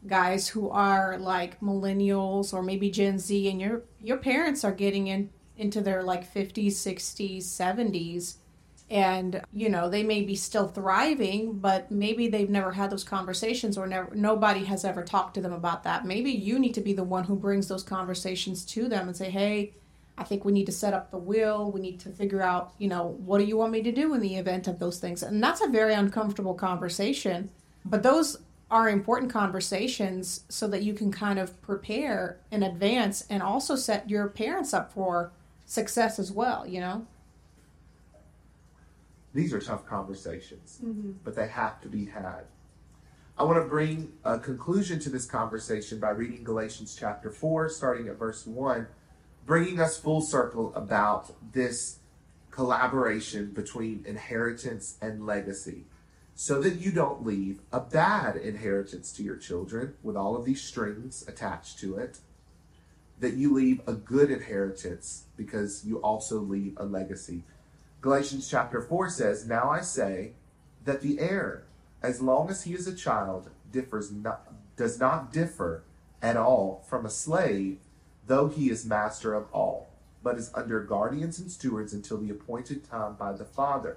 [0.07, 5.07] guys who are like millennials or maybe Gen Z, and your your parents are getting
[5.07, 8.37] in into their like 50s, 60s, 70s,
[8.89, 13.77] and you know they may be still thriving, but maybe they've never had those conversations
[13.77, 16.07] or never nobody has ever talked to them about that.
[16.07, 19.29] Maybe you need to be the one who brings those conversations to them and say,
[19.29, 19.75] hey
[20.18, 21.70] I think we need to set up the will.
[21.70, 24.20] We need to figure out, you know, what do you want me to do in
[24.20, 25.22] the event of those things?
[25.22, 27.50] And that's a very uncomfortable conversation.
[27.84, 28.38] But those
[28.70, 34.08] are important conversations so that you can kind of prepare in advance and also set
[34.08, 35.32] your parents up for
[35.66, 37.06] success as well, you know?
[39.32, 41.12] These are tough conversations, mm-hmm.
[41.24, 42.44] but they have to be had.
[43.38, 48.08] I want to bring a conclusion to this conversation by reading Galatians chapter 4, starting
[48.08, 48.86] at verse 1,
[49.51, 51.98] bringing us full circle about this
[52.53, 55.82] collaboration between inheritance and legacy
[56.36, 60.62] so that you don't leave a bad inheritance to your children with all of these
[60.62, 62.18] strings attached to it,
[63.18, 67.42] that you leave a good inheritance because you also leave a legacy.
[68.01, 70.30] Galatians chapter 4 says, Now I say
[70.84, 71.64] that the heir,
[72.05, 74.46] as long as he is a child, differs not,
[74.76, 75.82] does not differ
[76.22, 77.78] at all from a slave,
[78.31, 79.91] though he is master of all,
[80.22, 83.97] but is under guardians and stewards until the appointed time by the Father.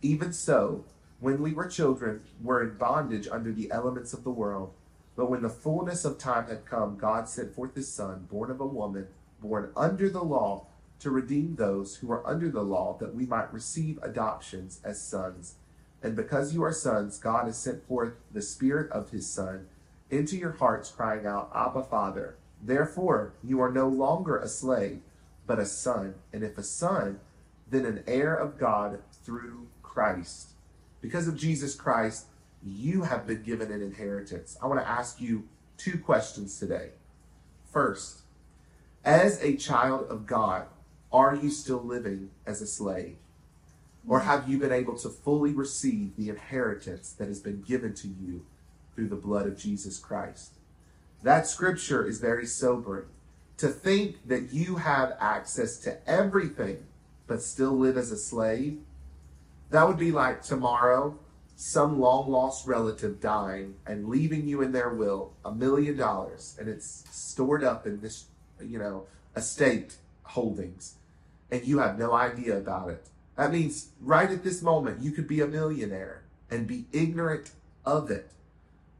[0.00, 0.84] Even so,
[1.18, 4.72] when we were children, were in bondage under the elements of the world.
[5.16, 8.60] But when the fullness of time had come, God sent forth his Son, born of
[8.60, 9.08] a woman,
[9.40, 10.68] born under the law,
[11.00, 15.56] to redeem those who are under the law, that we might receive adoptions as sons.
[16.00, 19.66] And because you are sons, God has sent forth the Spirit of his Son
[20.10, 22.36] into your hearts, crying out, Abba, Father.
[22.62, 25.00] Therefore, you are no longer a slave,
[25.46, 26.14] but a son.
[26.32, 27.20] And if a son,
[27.70, 30.50] then an heir of God through Christ.
[31.00, 32.26] Because of Jesus Christ,
[32.64, 34.56] you have been given an inheritance.
[34.62, 36.90] I want to ask you two questions today.
[37.72, 38.22] First,
[39.04, 40.66] as a child of God,
[41.12, 43.16] are you still living as a slave?
[44.06, 48.08] Or have you been able to fully receive the inheritance that has been given to
[48.08, 48.44] you
[48.94, 50.57] through the blood of Jesus Christ?
[51.22, 53.06] That scripture is very sobering.
[53.58, 56.86] To think that you have access to everything
[57.26, 58.78] but still live as a slave,
[59.70, 61.18] that would be like tomorrow
[61.56, 66.68] some long lost relative dying and leaving you in their will a million dollars and
[66.68, 68.26] it's stored up in this,
[68.62, 70.94] you know, estate holdings
[71.50, 73.08] and you have no idea about it.
[73.36, 77.50] That means right at this moment, you could be a millionaire and be ignorant
[77.84, 78.30] of it.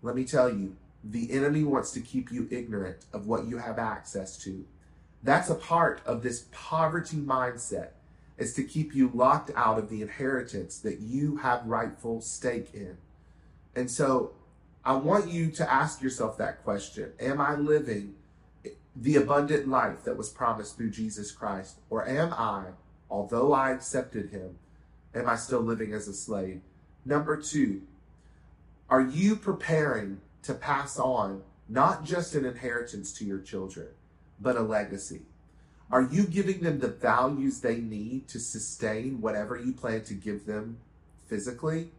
[0.03, 0.77] Let me tell you,
[1.11, 4.67] the enemy wants to keep you ignorant of what you have access to.
[5.23, 7.91] That's a part of this poverty mindset
[8.37, 12.99] is to keep you locked out of the inheritance that you have rightful stake in.
[13.75, 14.33] And so
[14.85, 17.13] I want you to ask yourself that question.
[17.19, 18.15] Am I living
[18.95, 21.79] the abundant life that was promised through Jesus Christ?
[21.91, 22.67] Or am I,
[23.11, 24.57] although I accepted him,
[25.15, 26.61] am I still living as a slave?
[27.05, 27.83] Number two,
[28.89, 33.89] are you preparing to pass on not just an inheritance to your children,
[34.41, 35.23] but a legacy?
[35.91, 40.47] Are you giving them the values they need to sustain whatever you plan to give
[40.47, 40.79] them
[41.27, 41.91] physically?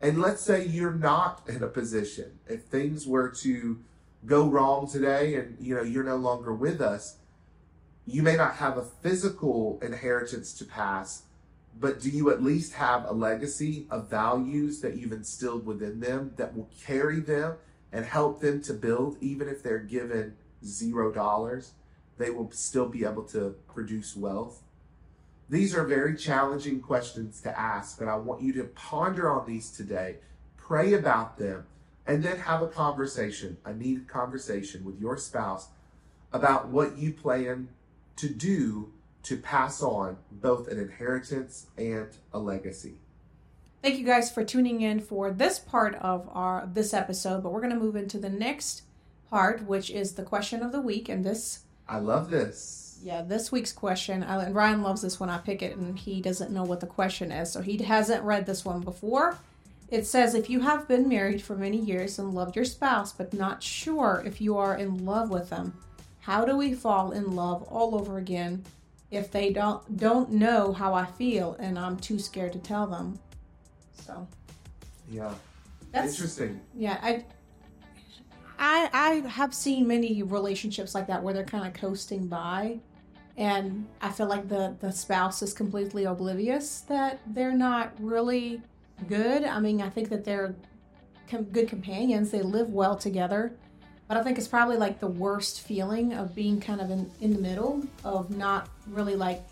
[0.00, 3.78] And let's say you're not in a position, if things were to
[4.24, 7.16] go wrong today and you know you're no longer with us,
[8.06, 11.22] you may not have a physical inheritance to pass,
[11.78, 16.32] but do you at least have a legacy of values that you've instilled within them
[16.36, 17.56] that will carry them
[17.92, 21.72] and help them to build even if they're given zero dollars?
[22.18, 24.62] they will still be able to produce wealth?
[25.48, 29.70] These are very challenging questions to ask, but I want you to ponder on these
[29.70, 30.16] today,
[30.56, 31.66] pray about them,
[32.06, 35.68] and then have a conversation, a needed conversation with your spouse
[36.32, 37.68] about what you plan
[38.16, 38.92] to do
[39.26, 42.94] to pass on both an inheritance and a legacy.
[43.82, 47.60] Thank you guys for tuning in for this part of our this episode, but we're
[47.60, 48.82] going to move into the next
[49.28, 52.98] part, which is the question of the week, and this I love this.
[53.02, 56.20] Yeah, this week's question, I, and Ryan loves this when I pick it, and he
[56.20, 59.38] doesn't know what the question is, so he hasn't read this one before.
[59.88, 63.32] It says, if you have been married for many years and loved your spouse, but
[63.32, 65.74] not sure if you are in love with them,
[66.20, 68.64] how do we fall in love all over again
[69.10, 73.18] if they don't don't know how I feel and I'm too scared to tell them?
[74.04, 74.26] So,
[75.10, 75.32] Yeah.
[75.92, 76.60] that's Interesting.
[76.74, 76.98] yeah.
[77.02, 77.24] I
[78.58, 82.78] I I have seen many relationships like that where they're kind of coasting by,
[83.36, 88.62] and I feel like the the spouse is completely oblivious that they're not really
[89.08, 89.44] good.
[89.44, 90.56] I mean, I think that they're
[91.28, 92.30] com- good companions.
[92.30, 93.52] They live well together,
[94.08, 97.32] but I think it's probably like the worst feeling of being kind of in in
[97.32, 99.42] the middle of not really like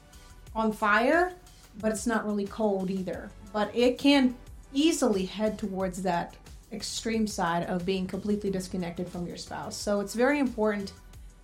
[0.55, 1.32] on fire,
[1.80, 3.30] but it's not really cold either.
[3.52, 4.36] But it can
[4.72, 6.36] easily head towards that
[6.72, 9.76] extreme side of being completely disconnected from your spouse.
[9.76, 10.92] So it's very important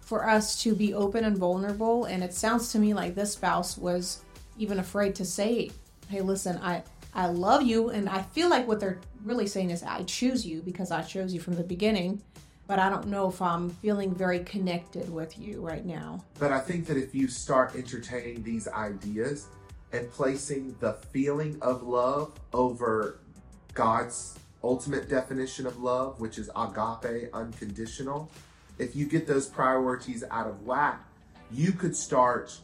[0.01, 2.05] for us to be open and vulnerable.
[2.05, 4.23] And it sounds to me like this spouse was
[4.59, 5.71] even afraid to say,
[6.09, 6.83] "Hey, listen, I
[7.15, 10.63] I love you," and I feel like what they're really saying is, "I choose you
[10.63, 12.23] because I chose you from the beginning."
[12.71, 16.23] But I don't know if I'm feeling very connected with you right now.
[16.39, 19.49] But I think that if you start entertaining these ideas,
[19.93, 23.19] and placing the feeling of love over
[23.75, 28.31] God's ultimate definition of love, which is agape, unconditional,
[28.79, 31.05] if you get those priorities out of whack,
[31.51, 32.57] you could start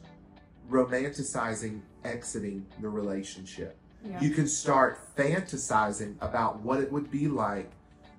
[0.70, 3.76] romanticizing exiting the relationship.
[4.04, 4.20] Yeah.
[4.20, 7.72] You can start fantasizing about what it would be like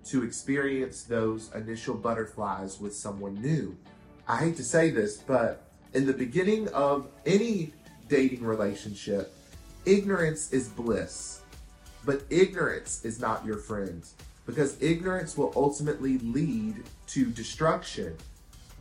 [0.08, 3.78] to experience those initial butterflies with someone new.
[4.28, 7.74] I hate to say this, but in the beginning of any
[8.08, 9.34] dating relationship,
[9.86, 11.41] ignorance is bliss.
[12.05, 14.05] But ignorance is not your friend
[14.45, 18.16] because ignorance will ultimately lead to destruction.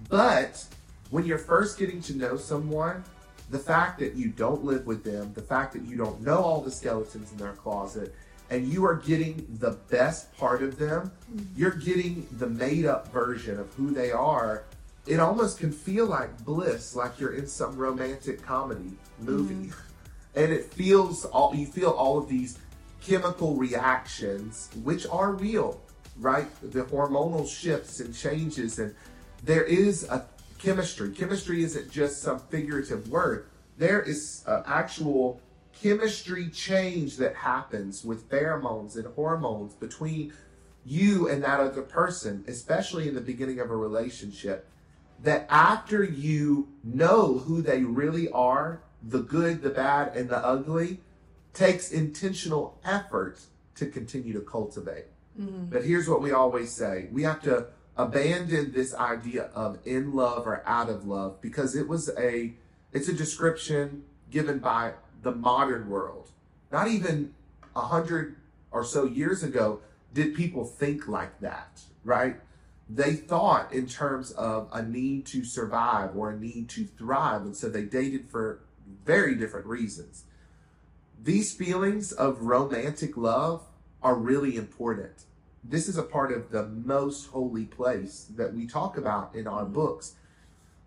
[0.09, 0.65] But
[1.11, 3.03] when you're first getting to know someone,
[3.51, 6.61] the fact that you don't live with them, the fact that you don't know all
[6.61, 8.15] the skeletons in their closet,
[8.51, 11.11] and you are getting the best part of them,
[11.57, 14.65] you're getting the made up version of who they are.
[15.07, 19.55] It almost can feel like bliss, like you're in some romantic comedy movie.
[19.55, 19.81] Mm-hmm.
[20.37, 22.59] And it feels all you feel all of these
[23.01, 25.81] chemical reactions, which are real,
[26.19, 26.47] right?
[26.61, 28.95] The hormonal shifts and changes, and
[29.45, 30.27] there is a
[30.59, 31.13] chemistry.
[31.13, 33.47] Chemistry isn't just some figurative word.
[33.79, 35.41] There is an actual
[35.83, 40.33] chemistry change that happens with pheromones and hormones between
[40.85, 44.69] you and that other person, especially in the beginning of a relationship.
[45.23, 51.01] That after you know who they really are, the good, the bad, and the ugly,
[51.55, 53.41] takes intentional effort
[53.77, 55.07] to continue to cultivate.
[55.41, 55.67] Mm-hmm.
[55.67, 60.47] But here's what we always say we have to abandon this idea of in love
[60.47, 62.55] or out of love because it was a
[62.93, 64.93] it's a description given by
[65.27, 66.31] the modern world.
[66.73, 67.35] Not even
[67.75, 68.37] a hundred
[68.71, 69.81] or so years ago
[70.15, 72.37] did people think like that right?
[72.89, 77.55] They thought in terms of a need to survive or a need to thrive and
[77.55, 78.61] so they dated for
[79.05, 80.25] very different reasons.
[81.21, 83.67] These feelings of romantic love
[84.03, 85.25] are really important.
[85.65, 89.65] This is a part of the most holy place that we talk about in our
[89.65, 90.15] books.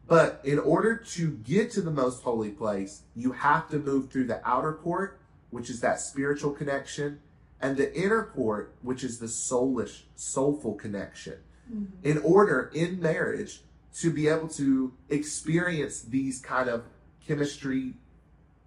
[0.09, 4.25] But in order to get to the most holy place, you have to move through
[4.25, 5.19] the outer court,
[5.51, 7.19] which is that spiritual connection,
[7.61, 11.35] and the inner court, which is the soulish, soulful connection.
[11.71, 12.07] Mm-hmm.
[12.07, 13.61] In order in marriage
[13.99, 16.85] to be able to experience these kind of
[17.25, 17.93] chemistry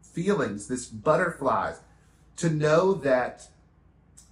[0.01, 1.80] feelings, this butterflies,
[2.36, 3.49] to know that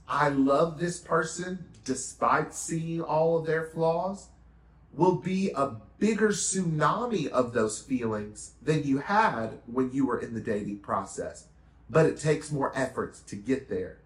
[0.07, 4.29] I love this person despite seeing all of their flaws
[4.93, 10.35] will be a bigger tsunami of those feelings than you had when you were in
[10.35, 11.47] the dating process.
[11.89, 13.99] But it takes more efforts to get there.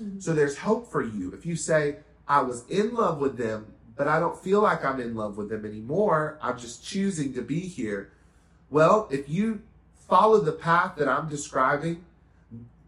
[0.00, 0.18] Mm-hmm.
[0.18, 1.32] So there's hope for you.
[1.32, 1.96] If you say,
[2.26, 5.50] I was in love with them, but I don't feel like I'm in love with
[5.50, 8.10] them anymore, I'm just choosing to be here.
[8.70, 9.60] Well, if you
[10.08, 12.04] follow the path that I'm describing,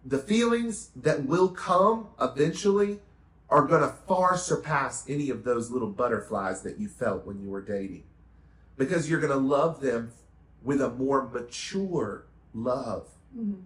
[0.07, 3.01] the feelings that will come eventually
[3.51, 7.51] are going to far surpass any of those little butterflies that you felt when you
[7.51, 8.05] were dating
[8.77, 10.12] because you're going to love them
[10.62, 13.09] with a more mature love.
[13.37, 13.61] Mm-hmm.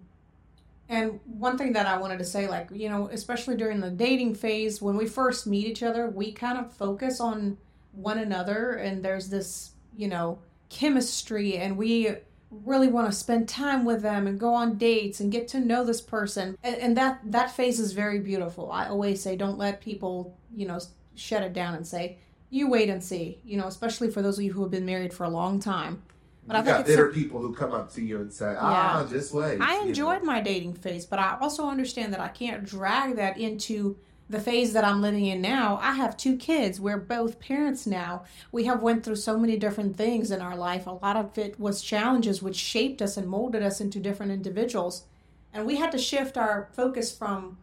[0.89, 4.33] And one thing that I wanted to say, like, you know, especially during the dating
[4.33, 7.57] phase, when we first meet each other, we kind of focus on
[7.91, 10.39] one another and there's this, you know,
[10.69, 12.15] chemistry and we
[12.49, 15.83] really want to spend time with them and go on dates and get to know
[15.83, 16.57] this person.
[16.63, 18.71] And, and that that phase is very beautiful.
[18.71, 20.79] I always say don't let people, you know,
[21.13, 22.17] shut it down and say,
[22.49, 25.13] you wait and see, you know, especially for those of you who have been married
[25.13, 26.01] for a long time.
[26.47, 28.55] But I you think got it's bitter people who come up to you and say,
[28.57, 29.61] ah, just wait.
[29.61, 29.87] I you know.
[29.87, 33.97] enjoyed my dating phase, but I also understand that I can't drag that into
[34.29, 35.79] the phase that I'm living in now.
[35.81, 36.79] I have two kids.
[36.79, 38.23] We're both parents now.
[38.51, 40.85] We have went through so many different things in our life.
[40.85, 45.05] A lot of it was challenges which shaped us and molded us into different individuals.
[45.51, 47.57] And we had to shift our focus from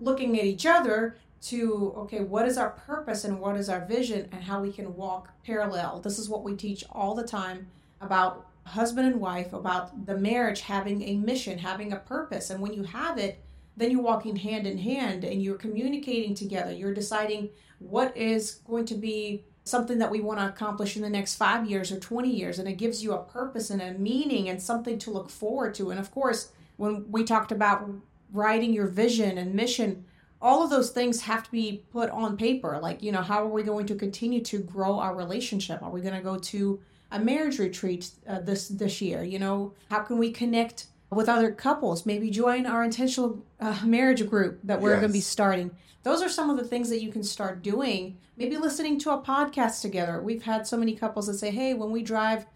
[0.00, 4.28] looking at each other to okay, what is our purpose and what is our vision
[4.32, 6.00] and how we can walk parallel.
[6.00, 7.66] This is what we teach all the time
[8.00, 12.50] about husband and wife, about the marriage having a mission, having a purpose.
[12.50, 13.42] And when you have it,
[13.76, 16.72] then you're walking hand in hand and you're communicating together.
[16.72, 21.10] You're deciding what is going to be something that we want to accomplish in the
[21.10, 22.58] next five years or 20 years.
[22.58, 25.90] And it gives you a purpose and a meaning and something to look forward to.
[25.90, 27.88] And of course, when we talked about
[28.32, 30.04] writing your vision and mission,
[30.42, 32.78] all of those things have to be put on paper.
[32.82, 35.82] Like, you know, how are we going to continue to grow our relationship?
[35.82, 36.80] Are we going to go to
[37.12, 39.22] a marriage retreat uh, this this year?
[39.22, 42.04] You know, how can we connect with other couples?
[42.04, 45.70] Maybe join our intentional uh, marriage group that we're going to be starting.
[46.02, 48.18] Those are some of the things that you can start doing.
[48.36, 50.20] Maybe listening to a podcast together.
[50.20, 52.46] We've had so many couples that say, "Hey, when we drive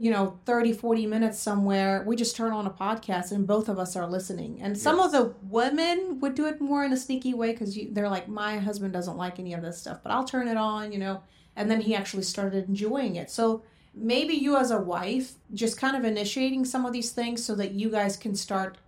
[0.00, 3.78] you know 30 40 minutes somewhere we just turn on a podcast and both of
[3.78, 4.60] us are listening.
[4.60, 5.06] And some yes.
[5.06, 8.58] of the women would do it more in a sneaky way because they're like my
[8.58, 11.22] husband doesn't like any of this stuff but i'll turn it on you know?
[11.54, 13.30] And then he actually started enjoying it.
[13.30, 13.62] So
[13.94, 17.72] maybe you as a wife just kind of initiating some of these things so that
[17.72, 18.78] you guys can start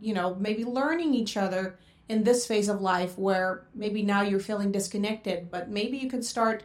[0.00, 1.78] you know maybe learning each other
[2.08, 6.22] in this phase of life where maybe now you're feeling disconnected but maybe you can
[6.22, 6.64] start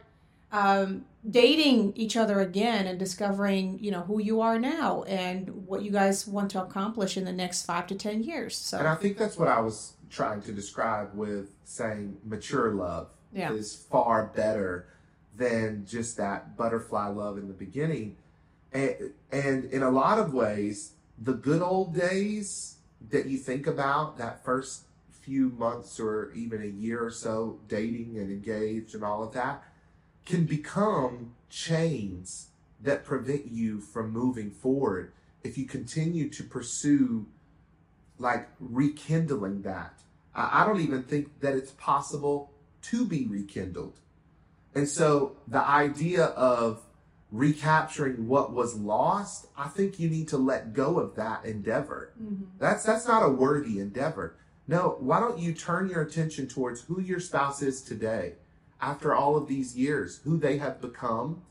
[0.52, 5.82] um, dating each other again and discovering you know who you are now and what
[5.82, 8.94] you guys want to accomplish in the next five to ten years so and i
[8.94, 13.52] think that's what i was trying to describe with saying mature love yeah.
[13.52, 14.88] is far better
[15.36, 18.16] than just that butterfly love in the beginning
[18.72, 18.96] and,
[19.30, 22.78] and in a lot of ways the good old days
[23.10, 24.82] that you think about that first
[25.22, 29.62] few months or even a year or so dating and engaged and all of that
[30.24, 32.48] can become chains
[32.80, 35.12] that prevent you from moving forward
[35.42, 37.26] if you continue to pursue
[38.18, 39.98] like rekindling that.
[40.34, 42.52] I don't even think that it's possible
[42.82, 43.98] to be rekindled.
[44.74, 46.82] And so the idea of
[47.30, 52.12] recapturing what was lost, I think you need to let go of that endeavor.
[52.22, 52.44] Mm-hmm.
[52.58, 54.36] That's that's not a worthy endeavor.
[54.68, 58.34] No, why don't you turn your attention towards who your spouse is today?
[58.82, 61.42] After all of these years, who they have become,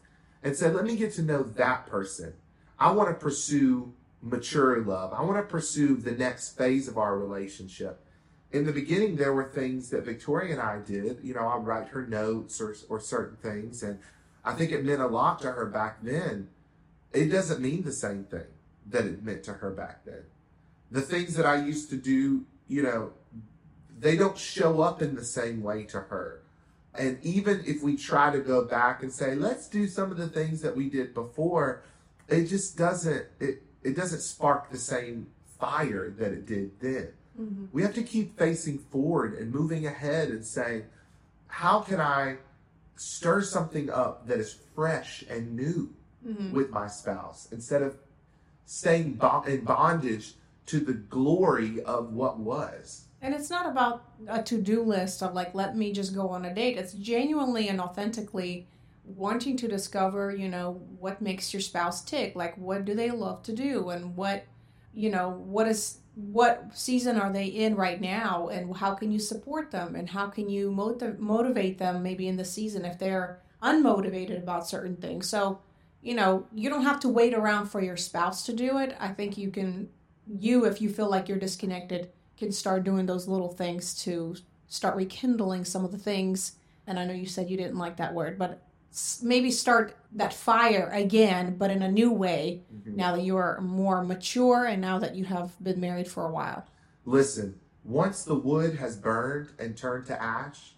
[0.44, 2.34] and said, let me get to know that person.
[2.78, 5.14] I want to pursue mature love.
[5.14, 8.06] I want to pursue the next phase of our relationship.
[8.52, 11.20] In the beginning, there were things that Victoria and I did.
[11.24, 14.00] You know, I'd write her notes or, or certain things, and
[14.44, 16.50] I think it meant a lot to her back then.
[17.14, 18.48] It doesn't mean the same thing
[18.88, 20.24] that it meant to her back then.
[20.92, 23.14] The things that I used to do, you know,
[23.98, 26.42] they don't show up in the same way to her.
[26.94, 30.28] And even if we try to go back and say, let's do some of the
[30.28, 31.84] things that we did before,
[32.28, 35.28] it just doesn't it it doesn't spark the same
[35.60, 37.10] fire that it did then.
[37.40, 37.66] Mm-hmm.
[37.72, 40.84] We have to keep facing forward and moving ahead and saying,
[41.48, 42.38] how can I
[42.96, 45.94] stir something up that is fresh and new
[46.26, 46.54] mm-hmm.
[46.54, 47.96] with my spouse instead of
[48.66, 50.34] staying in bondage
[50.68, 53.06] to the glory of what was?
[53.22, 56.46] And it's not about a to do list of like, let me just go on
[56.46, 56.78] a date.
[56.78, 58.68] It's genuinely and authentically
[59.04, 62.36] wanting to discover, you know, what makes your spouse tick.
[62.36, 63.90] Like, what do they love to do?
[63.90, 64.46] And what,
[64.94, 68.48] you know, what is, what season are they in right now?
[68.48, 69.96] And how can you support them?
[69.96, 74.68] And how can you motiv- motivate them maybe in the season if they're unmotivated about
[74.68, 75.30] certain things?
[75.30, 75.60] So,
[76.02, 78.96] you know, you don't have to wait around for your spouse to do it.
[79.00, 79.90] I think you can,
[80.28, 82.10] you, if you feel like you're disconnected,
[82.42, 84.36] can start doing those little things to
[84.68, 86.54] start rekindling some of the things.
[86.88, 88.64] And I know you said you didn't like that word, but
[89.22, 92.96] maybe start that fire again, but in a new way mm-hmm.
[92.96, 96.32] now that you are more mature and now that you have been married for a
[96.32, 96.66] while.
[97.06, 100.74] Listen, once the wood has burned and turned to ash,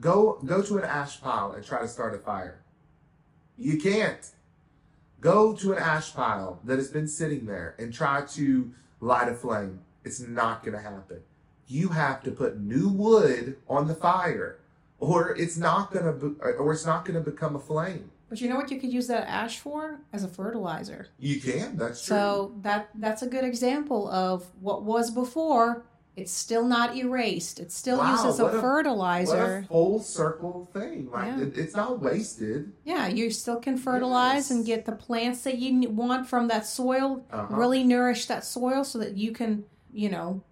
[0.00, 2.62] go go to an ash pile and try to start a fire.
[3.58, 4.30] You can't.
[5.20, 9.34] Go to an ash pile that has been sitting there and try to light a
[9.34, 9.80] flame.
[10.04, 11.20] It's not going to happen.
[11.66, 14.58] You have to put new wood on the fire,
[14.98, 18.10] or it's not going to, be, or it's not going to become a flame.
[18.32, 21.08] But you know what you could use that ash for as a fertilizer.
[21.18, 21.76] You can.
[21.76, 22.16] That's true.
[22.16, 25.84] So that that's a good example of what was before.
[26.16, 27.60] It's still not erased.
[27.60, 29.36] It's still wow, used as a, a, fertilizer.
[29.36, 31.10] What a full circle thing.
[31.10, 31.40] Like yeah.
[31.40, 32.72] it, it's not wasted.
[32.84, 34.50] Yeah, you still can fertilize yes.
[34.50, 37.26] and get the plants that you want from that soil.
[37.30, 37.54] Uh-huh.
[37.54, 40.42] Really nourish that soil so that you can you know,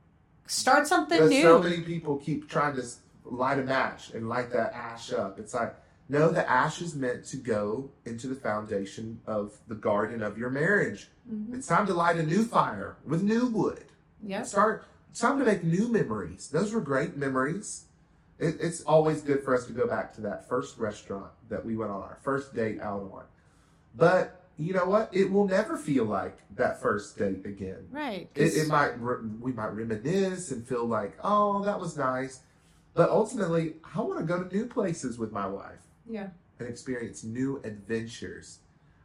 [0.46, 1.42] start something Because new.
[1.42, 2.82] So many people keep trying to
[3.24, 5.38] light a match and light that ash up.
[5.38, 5.74] It's like,
[6.08, 10.50] no, the ash is meant to go into the foundation of the garden of your
[10.50, 11.08] marriage.
[11.32, 11.54] Mm-hmm.
[11.54, 13.84] It's time to light a new fire with new wood.
[14.22, 14.42] Yeah.
[14.42, 14.84] Start.
[15.10, 16.48] It's time to make new memories.
[16.48, 17.84] Those were great memories.
[18.38, 21.76] It, it's always good for us to go back to that first restaurant that we
[21.76, 23.24] went on our first date out on.
[23.94, 25.08] But you know what?
[25.12, 27.86] It will never feel like that first date again.
[27.90, 28.28] Right.
[28.34, 28.98] It, it might
[29.40, 32.40] we might reminisce and feel like, oh, that was nice,
[32.94, 35.80] but ultimately, I want to go to new places with my wife.
[36.08, 36.28] Yeah.
[36.58, 38.58] And experience new adventures.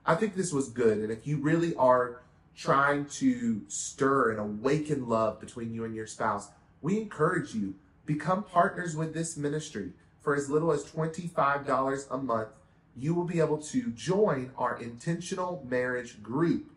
[0.06, 2.22] I think this was good, and if you really are
[2.56, 6.50] trying to stir and awaken love between you and your spouse,
[6.82, 7.76] we encourage you
[8.06, 9.92] become partners with this ministry
[10.22, 12.50] for as little as twenty five dollars a month
[12.98, 16.72] you will be able to join our intentional marriage group.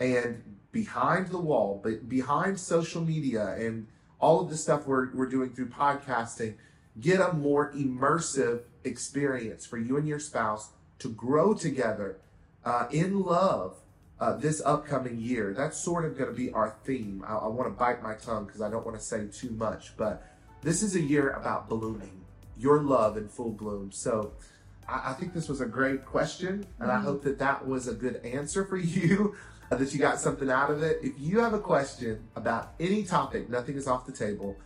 [0.00, 0.42] And
[0.72, 3.86] behind the wall, but behind social media and
[4.20, 6.54] all of the stuff we're, we're doing through podcasting,
[7.00, 12.18] get a more immersive experience for you and your spouse to grow together
[12.64, 13.76] uh, in love
[14.20, 15.54] uh, this upcoming year.
[15.56, 17.24] That's sort of going to be our theme.
[17.26, 19.96] I, I want to bite my tongue because I don't want to say too much,
[19.96, 20.26] but
[20.62, 22.24] this is a year about blooming,
[22.56, 23.92] your love in full bloom.
[23.92, 24.32] So
[24.88, 27.02] I, I think this was a great question, and I Mhm.
[27.02, 29.34] hope that that was a good answer for you.
[29.70, 30.98] uh, That you got something out of it.
[31.02, 34.56] If you have a question about any topic, nothing is off the table,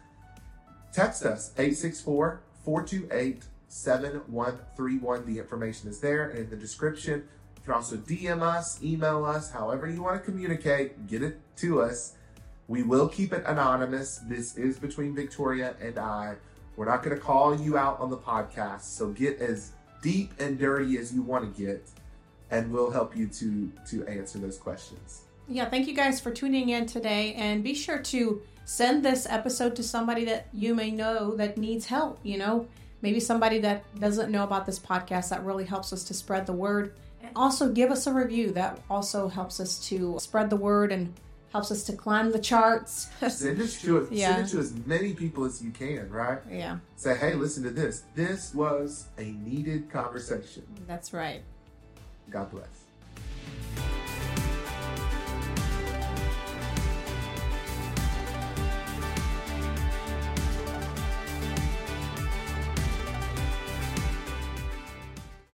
[0.93, 5.27] text us 864 428 7131.
[5.27, 7.29] The information is there in the description.
[7.57, 11.81] You can also DM us, email us, however you want to communicate, get it to
[11.83, 12.15] us.
[12.69, 14.19] We will keep it anonymous.
[14.29, 16.37] This is between Victoria and I.
[16.77, 20.59] We're not going to call you out on the podcast, so get as deep and
[20.59, 21.89] dirty as you want to get,
[22.51, 25.23] and we'll help you to to answer those questions.
[25.49, 27.35] Yeah, thank you guys for tuning in today.
[27.35, 31.87] And be sure to send this episode to somebody that you may know that needs
[31.87, 32.19] help.
[32.23, 32.69] You know,
[33.01, 36.53] maybe somebody that doesn't know about this podcast that really helps us to spread the
[36.53, 36.95] word.
[37.23, 38.53] And also give us a review.
[38.53, 41.13] That also helps us to spread the word and
[41.53, 43.09] helps us to climb the charts.
[43.29, 44.13] Send it to it.
[44.13, 44.35] Yeah.
[44.35, 46.11] Send it to as many people as you can.
[46.11, 46.39] Right?
[46.51, 48.05] yeah, Say, hey, listen to this.
[48.15, 50.65] This was a needed conversation.
[50.87, 51.43] that's right.
[52.31, 54.02] God bless.